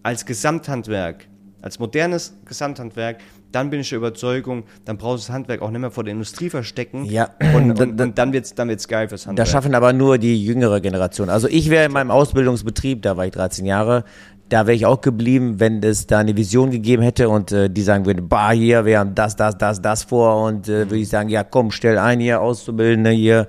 [0.03, 1.27] als Gesamthandwerk,
[1.61, 3.17] als modernes Gesamthandwerk,
[3.53, 6.13] dann bin ich der Überzeugung, dann brauchst du das Handwerk auch nicht mehr vor der
[6.13, 7.05] Industrie verstecken.
[7.05, 7.29] Ja.
[7.55, 9.45] Und, und, und dann wird es dann wird's geil fürs Handwerk.
[9.45, 11.29] Das schaffen aber nur die jüngere Generation.
[11.29, 14.03] Also ich wäre in meinem Ausbildungsbetrieb, da war ich 13 Jahre,
[14.49, 17.81] da wäre ich auch geblieben, wenn es da eine Vision gegeben hätte und äh, die
[17.81, 21.09] sagen würden, bah, hier, wir haben das, das, das, das vor und äh, würde ich
[21.09, 23.47] sagen, ja komm, stell ein hier, Auszubildende hier,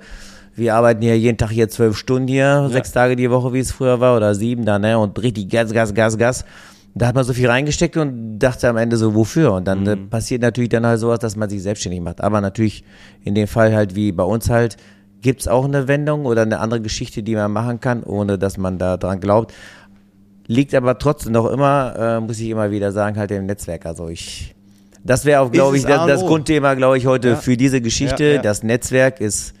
[0.55, 2.69] wir arbeiten hier jeden Tag hier zwölf Stunden hier, ja.
[2.69, 5.73] sechs Tage die Woche, wie es früher war, oder sieben da, ne, und richtig Gas,
[5.73, 6.45] Gas, Gas, Gas.
[6.97, 9.51] Da hat man so viel reingesteckt und dachte am Ende so, wofür?
[9.51, 10.09] Und dann äh, mhm.
[10.09, 12.21] passiert natürlich dann halt sowas, dass man sich selbstständig macht.
[12.21, 12.85] Aber natürlich
[13.21, 14.77] in dem Fall halt wie bei uns halt,
[15.21, 18.77] gibt's auch eine Wendung oder eine andere Geschichte, die man machen kann, ohne dass man
[18.77, 19.53] da dran glaubt.
[20.47, 23.85] Liegt aber trotzdem noch immer, äh, muss ich immer wieder sagen, halt im Netzwerk.
[23.85, 24.55] Also ich,
[25.03, 27.35] das wäre auch, glaube ich, das, das Grundthema, glaube ich, heute ja.
[27.35, 28.23] für diese Geschichte.
[28.23, 28.41] Ja, ja.
[28.41, 29.53] Das Netzwerk ist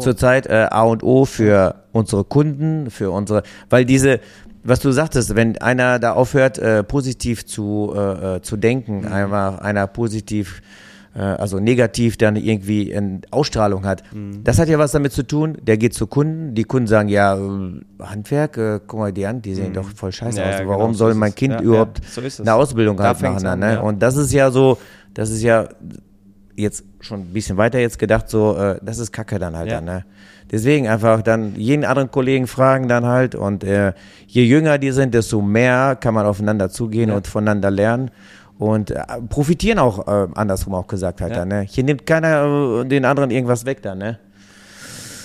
[0.00, 4.20] zurzeit äh, A und O für unsere Kunden, für unsere, weil diese,
[4.62, 9.12] was du sagtest, wenn einer da aufhört, äh, positiv zu, äh, äh zu denken, mhm.
[9.12, 10.62] einfach einer positiv
[11.14, 14.02] äh, also negativ dann irgendwie eine Ausstrahlung hat.
[14.12, 14.42] Mhm.
[14.44, 17.38] Das hat ja was damit zu tun, der geht zu Kunden, die Kunden sagen, ja,
[18.00, 19.74] Handwerk, äh, guck mal die an, die sehen mhm.
[19.74, 20.66] doch voll scheiße ja, aus.
[20.66, 23.46] Warum genau, soll mein Kind ja, überhaupt so eine Ausbildung da halt machen?
[23.46, 23.80] An, ne?
[23.82, 24.78] Und das ist ja so,
[25.14, 25.68] das ist ja
[26.56, 29.84] jetzt schon ein bisschen weiter jetzt gedacht, so, äh, das ist Kacke dann halt dann,
[29.84, 30.04] ne?
[30.50, 33.92] Deswegen einfach dann jeden anderen Kollegen fragen dann halt und äh,
[34.26, 38.10] je jünger die sind, desto mehr kann man aufeinander zugehen und voneinander lernen
[38.58, 41.38] und äh, profitieren auch äh, andersrum auch gesagt halt Ja.
[41.38, 41.60] dann, ne?
[41.62, 44.18] Hier nimmt keiner äh, den anderen irgendwas weg dann, ne?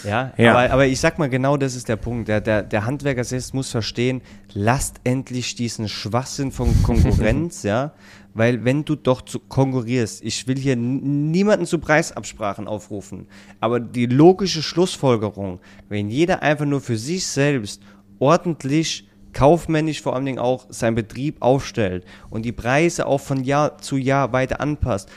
[0.03, 0.51] Ja, Ja.
[0.55, 2.29] Aber, aber ich sag mal, genau das ist der Punkt.
[2.29, 4.21] Der, der, der Handwerker selbst muss verstehen,
[4.53, 7.91] lasst endlich diesen Schwachsinn von Konkurrenz, ja.
[8.33, 13.27] Weil wenn du doch zu konkurrierst, ich will hier niemanden zu Preisabsprachen aufrufen,
[13.59, 15.59] aber die logische Schlussfolgerung,
[15.89, 17.81] wenn jeder einfach nur für sich selbst
[18.19, 23.77] ordentlich kaufmännisch vor allen Dingen auch seinen Betrieb aufstellt und die Preise auch von Jahr
[23.79, 25.09] zu Jahr weiter anpasst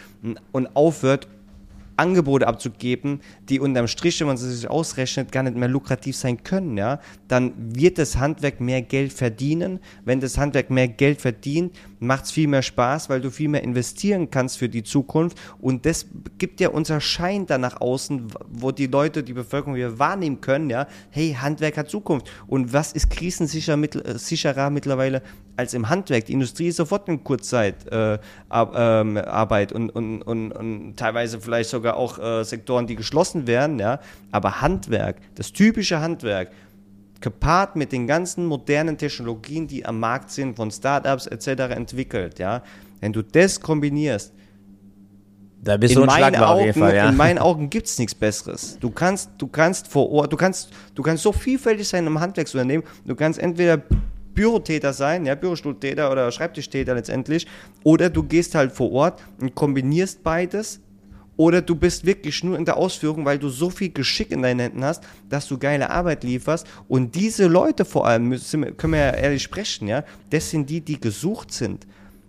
[0.52, 1.28] und- aufhört,
[1.96, 6.42] Angebote abzugeben, die unterm Strich, wenn man sie sich ausrechnet, gar nicht mehr lukrativ sein
[6.42, 9.78] können, ja, dann wird das Handwerk mehr Geld verdienen.
[10.04, 13.62] Wenn das Handwerk mehr Geld verdient, macht es viel mehr Spaß, weil du viel mehr
[13.62, 15.38] investieren kannst für die Zukunft.
[15.61, 16.07] Und das
[16.38, 20.68] gibt ja unser Schein da nach außen, wo die Leute, die Bevölkerung wir wahrnehmen können,
[20.68, 22.30] ja, hey, Handwerk hat Zukunft.
[22.46, 25.22] Und was ist krisensicherer mittel, äh, mittlerweile
[25.57, 26.26] als im Handwerk?
[26.26, 28.18] Die Industrie ist sofort in Kurzzeit äh,
[28.53, 29.16] ähm,
[29.72, 34.00] und, und, und, und teilweise vielleicht sogar auch äh, Sektoren, die geschlossen werden, ja.
[34.32, 36.50] Aber Handwerk, das typische Handwerk,
[37.23, 41.47] gepaart mit den ganzen modernen Technologien, die am Markt sind, von Startups etc.
[41.75, 42.62] entwickelt, ja.
[43.01, 44.33] Wenn du das kombinierst,
[45.62, 47.09] Da bist in du meinen Augen, jeden Fall, ja.
[47.09, 48.79] in meinen Augen gibt es nichts Besseres.
[48.81, 52.85] Du kannst, du kannst vor Ort, du kannst, du kannst so vielfältig sein im Handwerksunternehmen.
[53.07, 53.81] Du kannst entweder
[54.35, 57.47] Bürotäter sein, ja, Bürostuhltäter oder Schreibtischtäter letztendlich,
[57.85, 60.81] oder du gehst halt vor Ort und kombinierst beides.
[61.43, 64.61] Oder du bist wirklich nur in der Ausführung, weil du so viel Geschick in deinen
[64.61, 66.68] Händen hast, dass du geile Arbeit lieferst.
[66.86, 70.80] Und diese Leute vor allem, müssen, können wir ja ehrlich sprechen, ja, das sind die,
[70.80, 71.84] die gesucht sind.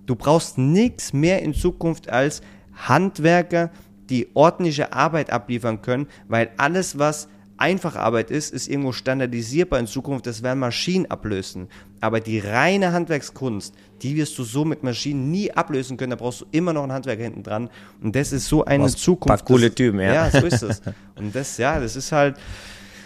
[0.07, 2.41] Du brauchst nichts mehr in Zukunft als
[2.74, 3.70] Handwerker,
[4.09, 7.28] die ordentliche Arbeit abliefern können, weil alles, was
[7.64, 10.28] einfache Arbeit ist, ist irgendwo standardisierbar in Zukunft.
[10.28, 11.70] Das werden Maschinen ablösen.
[12.01, 16.09] Aber die reine Handwerkskunst, die wirst du so mit Maschinen nie ablösen können.
[16.09, 17.70] Da brauchst du immer noch einen Handwerker hinten dran.
[18.01, 19.28] Und das ist so eine Brauchst Zukunft.
[19.28, 20.14] paar coole Typen, ja.
[20.14, 20.82] Ja, so ist es.
[21.16, 22.36] Und das, ja, das ist halt,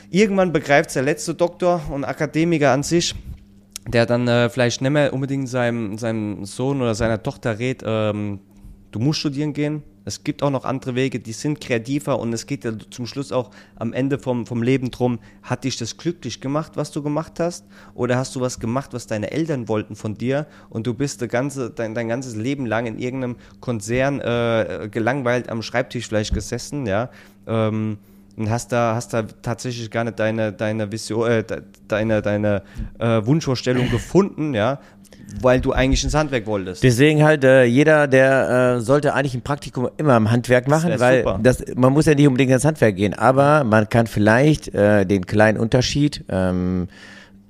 [0.09, 3.13] irgendwann begreift der letzte Doktor und Akademiker an sich,
[3.87, 8.39] der dann äh, vielleicht nicht mehr unbedingt seinem, seinem Sohn oder seiner Tochter rät, ähm,
[8.91, 9.83] du musst studieren gehen.
[10.05, 13.33] Es gibt auch noch andere Wege, die sind kreativer und es geht ja zum Schluss
[13.33, 17.41] auch am Ende vom, vom Leben drum, hat dich das glücklich gemacht, was du gemacht
[17.41, 17.65] hast?
[17.93, 21.71] Oder hast du was gemacht, was deine Eltern wollten von dir und du bist ganze,
[21.71, 27.09] dein, dein ganzes Leben lang in irgendeinem Konzern äh, gelangweilt am Schreibtisch vielleicht gesessen, ja?
[27.45, 27.97] Ähm,
[28.37, 32.61] und hast da, hast da tatsächlich gar nicht deine, deine Vision, äh, de- deine, deine
[32.99, 34.79] äh, Wunschvorstellung gefunden, ja,
[35.41, 36.83] weil du eigentlich ins Handwerk wolltest.
[36.83, 40.99] Deswegen halt, äh, jeder, der äh, sollte eigentlich ein Praktikum immer im Handwerk machen, wär
[40.99, 41.39] weil super.
[41.41, 45.25] das, man muss ja nicht unbedingt ins Handwerk gehen, aber man kann vielleicht äh, den
[45.25, 46.87] kleinen Unterschied ähm,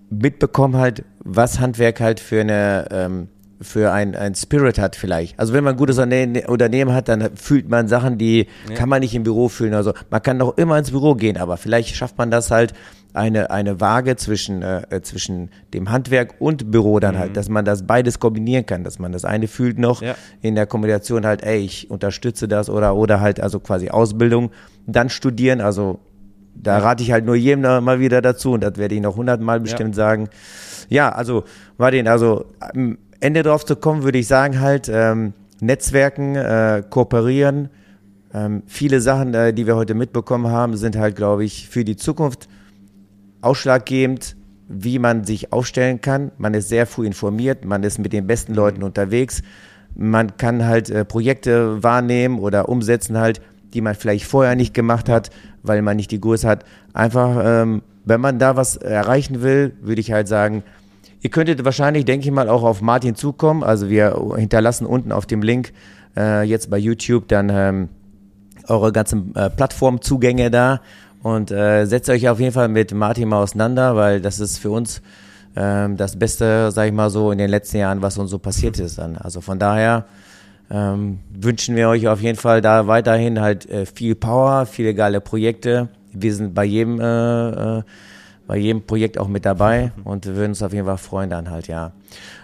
[0.10, 3.28] mitbekommen halt, was Handwerk halt für eine ähm,
[3.62, 5.40] für ein, ein Spirit hat vielleicht.
[5.40, 9.00] Also wenn man ein gutes Unterne- Unternehmen hat, dann fühlt man Sachen, die kann man
[9.02, 9.74] nicht im Büro fühlen.
[9.74, 12.74] Also man kann doch immer ins Büro gehen, aber vielleicht schafft man das halt
[13.14, 17.66] eine, eine Waage zwischen, äh, äh, zwischen dem Handwerk und Büro dann halt, dass man
[17.66, 20.14] das beides kombinieren kann, dass man das eine fühlt noch Ja.
[20.42, 24.52] in der Kombination halt, ey, ich unterstütze das oder, oder halt also quasi Ausbildung,
[24.86, 26.00] dann studieren, also
[26.54, 29.60] da rate ich halt nur jedem mal wieder dazu und das werde ich noch hundertmal
[29.60, 30.30] bestimmt sagen.
[30.90, 31.44] Ja, also,
[31.78, 37.70] Martin, also am Ende drauf zu kommen, würde ich sagen halt, ähm, Netzwerken, äh, kooperieren,
[38.34, 41.96] ähm, viele Sachen, äh, die wir heute mitbekommen haben, sind halt, glaube ich, für die
[41.96, 42.48] Zukunft
[43.42, 44.36] ausschlaggebend,
[44.68, 46.32] wie man sich aufstellen kann.
[46.38, 49.42] Man ist sehr früh informiert, man ist mit den besten Leuten unterwegs.
[49.96, 53.42] Man kann halt äh, Projekte wahrnehmen oder umsetzen halt,
[53.74, 55.30] die man vielleicht vorher nicht gemacht hat,
[55.64, 56.66] weil man nicht die Größe hat.
[56.94, 60.64] Einfach, ähm, wenn man da was erreichen will, würde ich halt sagen,
[61.22, 63.64] ihr könntet wahrscheinlich, denke ich mal, auch auf Martin zukommen.
[63.64, 65.74] Also wir hinterlassen unten auf dem Link
[66.16, 67.90] äh, jetzt bei YouTube dann ähm,
[68.68, 70.82] eure ganzen äh, Plattformzugänge da
[71.24, 74.72] und äh, setzt euch auf jeden Fall mit Martin mal auseinander, weil das ist für
[74.72, 75.02] uns
[75.56, 78.80] ähm, das Beste, sag ich mal so, in den letzten Jahren, was uns so passiert
[78.80, 79.18] ist dann.
[79.18, 80.06] Also von daher
[80.70, 85.22] ähm, wünschen wir euch auf jeden Fall da weiterhin halt äh, viel Power, viele geile
[85.22, 85.90] Projekte.
[86.14, 87.84] Wir sind bei jedem, äh, äh,
[88.48, 91.50] bei jedem Projekt auch mit dabei und wir würden uns auf jeden Fall freuen dann
[91.50, 91.92] halt, ja.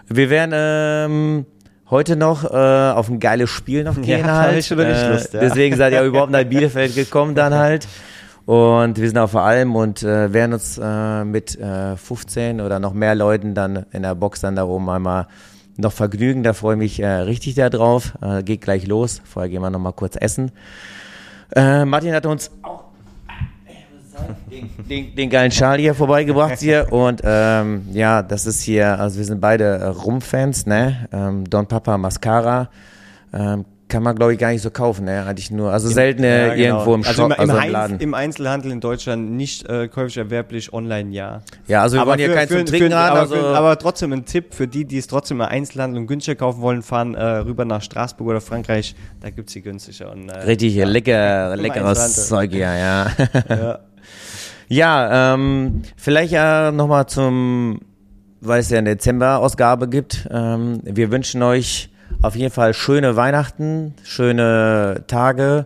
[0.07, 1.45] Wir werden ähm,
[1.89, 4.59] heute noch äh, auf ein geiles Spiel noch gehen da hab halt.
[4.59, 5.39] ich schon äh, Lust, ja.
[5.39, 7.87] Deswegen seid ihr überhaupt nach Bielefeld gekommen dann halt.
[8.45, 12.79] Und wir sind auf der Alm und äh, werden uns äh, mit äh, 15 oder
[12.79, 15.27] noch mehr Leuten dann in der Box dann darum einmal
[15.77, 16.43] noch vergnügen.
[16.43, 18.13] Da freue ich mich äh, richtig darauf.
[18.21, 19.21] Äh, geht gleich los.
[19.23, 20.51] Vorher gehen wir noch mal kurz essen.
[21.55, 22.82] Äh, Martin hat uns auch
[24.51, 29.17] den, den, den, geilen Schal hier vorbeigebracht hier und ähm, ja, das ist hier, also
[29.17, 31.07] wir sind beide äh, Rum-Fans, ne?
[31.11, 32.69] Ähm, Don Papa Mascara.
[33.33, 35.05] Ähm, kann man, glaube ich, gar nicht so kaufen.
[35.05, 35.23] Ne?
[35.23, 36.77] Hatte ich nur, also selten ja, genau.
[36.79, 37.99] irgendwo im, also im, also im, Laden.
[37.99, 41.41] im Einzelhandel in Deutschland nicht äh, käuflich erwerblich, online ja.
[41.67, 43.17] Ja, also wir aber wollen hier keinen zum Trinken für, haben.
[43.17, 46.35] Aber, also aber, trotzdem ein Tipp für die, die es trotzdem im Einzelhandel und günstiger
[46.35, 50.11] kaufen wollen, fahren äh, rüber nach Straßburg oder Frankreich, da gibt es die günstiger.
[50.11, 53.07] Und, äh, Richtig, ja, lecker, leckeres Zeug hier, ja.
[53.47, 53.79] ja,
[54.67, 57.79] ja ähm, vielleicht ja nochmal zum,
[58.41, 60.27] weil es ja eine Dezember-Ausgabe gibt.
[60.31, 61.89] Ähm, wir wünschen euch
[62.21, 65.65] auf jeden Fall schöne Weihnachten, schöne Tage,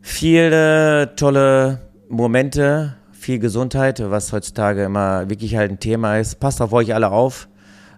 [0.00, 6.40] viele tolle Momente, viel Gesundheit, was heutzutage immer wirklich halt ein Thema ist.
[6.40, 7.48] Passt auf euch alle auf.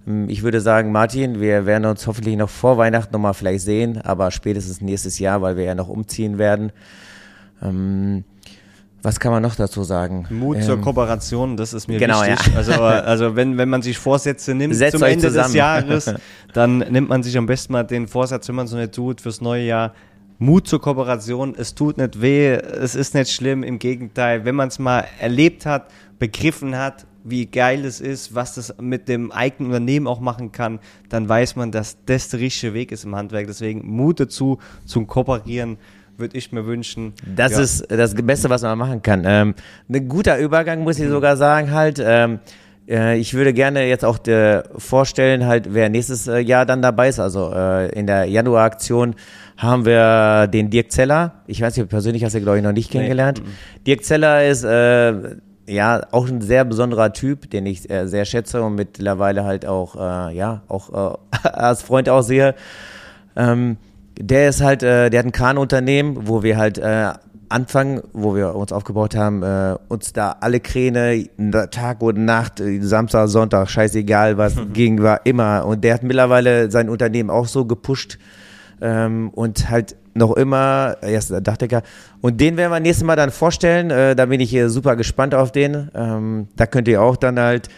[0.07, 4.01] Ähm, ich würde sagen, Martin, wir werden uns hoffentlich noch vor Weihnachten nochmal vielleicht sehen,
[4.03, 6.73] aber spätestens nächstes Jahr, weil wir ja noch umziehen werden.
[7.63, 8.25] Ähm,
[9.03, 10.27] was kann man noch dazu sagen?
[10.31, 12.53] Mut ähm, zur Kooperation, das ist mir genau, wichtig.
[12.53, 12.59] Ja.
[12.59, 15.47] Also, also wenn, wenn man sich Vorsätze nimmt Setzt zum Ende zusammen.
[15.47, 16.15] des Jahres,
[16.53, 19.41] dann nimmt man sich am besten mal den Vorsatz, wenn man so nicht tut, fürs
[19.41, 19.93] neue Jahr.
[20.39, 24.69] Mut zur Kooperation, es tut nicht weh, es ist nicht schlimm, im Gegenteil, wenn man
[24.69, 25.89] es mal erlebt hat,
[26.19, 30.81] begriffen hat, wie geil es ist, was das mit dem eigenen Unternehmen auch machen kann,
[31.09, 33.47] dann weiß man, dass das der richtige Weg ist im Handwerk.
[33.47, 35.79] Deswegen Mut dazu, zum Kooperieren
[36.23, 37.13] würde ich mir wünschen.
[37.37, 37.61] Das ja.
[37.61, 39.25] ist das Beste, was man machen kann.
[39.27, 39.55] Ähm,
[39.91, 42.03] ein guter Übergang, muss ich sogar sagen, halt.
[42.03, 42.39] Ähm,
[42.89, 47.11] äh, ich würde gerne jetzt auch äh, vorstellen, halt, wer nächstes äh, Jahr dann dabei
[47.11, 47.21] ist.
[47.21, 49.15] Also in der Januaraktion
[49.59, 51.43] haben wir den Dirk Zeller.
[51.47, 53.43] Ich weiß nicht, persönlich hast du, glaube ich, noch nicht kennengelernt.
[53.45, 53.51] Nee.
[53.87, 54.65] Dirk Zeller ist
[55.67, 59.97] ja auch ein sehr besonderer Typ, den ich äh, sehr schätze und mittlerweile halt auch,
[59.97, 62.55] äh, ja, auch äh, als Freund auch sehe.
[63.37, 63.77] Ähm,
[64.23, 67.13] der ist halt, äh, der hat ein Kranunternehmen, wo wir halt äh,
[67.49, 71.27] anfangen, wo wir uns aufgebaut haben, äh, uns da alle Kräne,
[71.71, 75.67] Tag und Nacht, äh, Samstag, Sonntag, scheißegal was, ging war immer.
[75.67, 78.19] Und der hat mittlerweile sein Unternehmen auch so gepusht
[78.81, 81.83] ähm, und halt noch immer, erst Dachdecker.
[82.21, 83.91] Und den werden wir nächstes Mal dann vorstellen.
[83.91, 85.91] Äh, da bin ich hier super gespannt auf den.
[85.95, 87.69] Ähm, da könnt ihr auch dann halt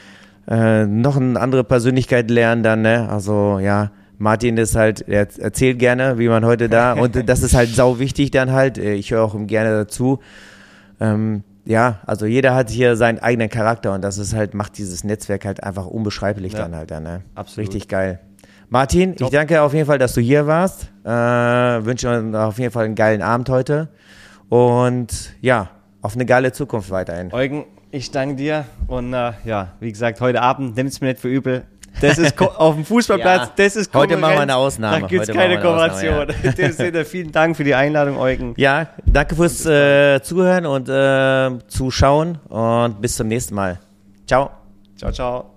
[0.47, 3.09] äh, noch eine andere Persönlichkeit lernen dann, ne?
[3.09, 7.55] Also ja, Martin ist halt, er erzählt gerne, wie man heute da, und das ist
[7.55, 8.79] halt sau wichtig dann halt.
[8.79, 10.21] Ich höre auch ihm gerne dazu.
[11.01, 15.03] Ähm, ja, also jeder hat hier seinen eigenen Charakter und das ist halt, macht dieses
[15.03, 17.23] Netzwerk halt einfach unbeschreiblich ja, dann halt dann, ne?
[17.35, 17.69] Absolut.
[17.69, 18.21] Richtig geil.
[18.69, 19.29] Martin, Top.
[19.29, 20.91] ich danke auf jeden Fall, dass du hier warst.
[21.05, 23.89] Äh, wünsche uns auf jeden Fall einen geilen Abend heute.
[24.49, 25.71] Und ja,
[26.03, 27.33] auf eine geile Zukunft weiterhin.
[27.33, 28.65] Eugen, ich danke dir.
[28.89, 31.65] Und äh, ja, wie gesagt, heute Abend, nimm es mir nicht für übel.
[32.01, 33.53] Das ist auf dem Fußballplatz, ja.
[33.57, 35.01] das ist Heute machen wir eine Ausnahme.
[35.01, 36.29] Da gibt es keine Kooperation.
[36.29, 36.51] Ja.
[36.51, 38.55] In dem Sinne, vielen Dank für die Einladung, Eugen.
[38.57, 43.79] Ja, danke fürs äh, Zuhören und äh, Zuschauen und bis zum nächsten Mal.
[44.27, 44.51] Ciao.
[44.97, 45.54] Ciao, ciao.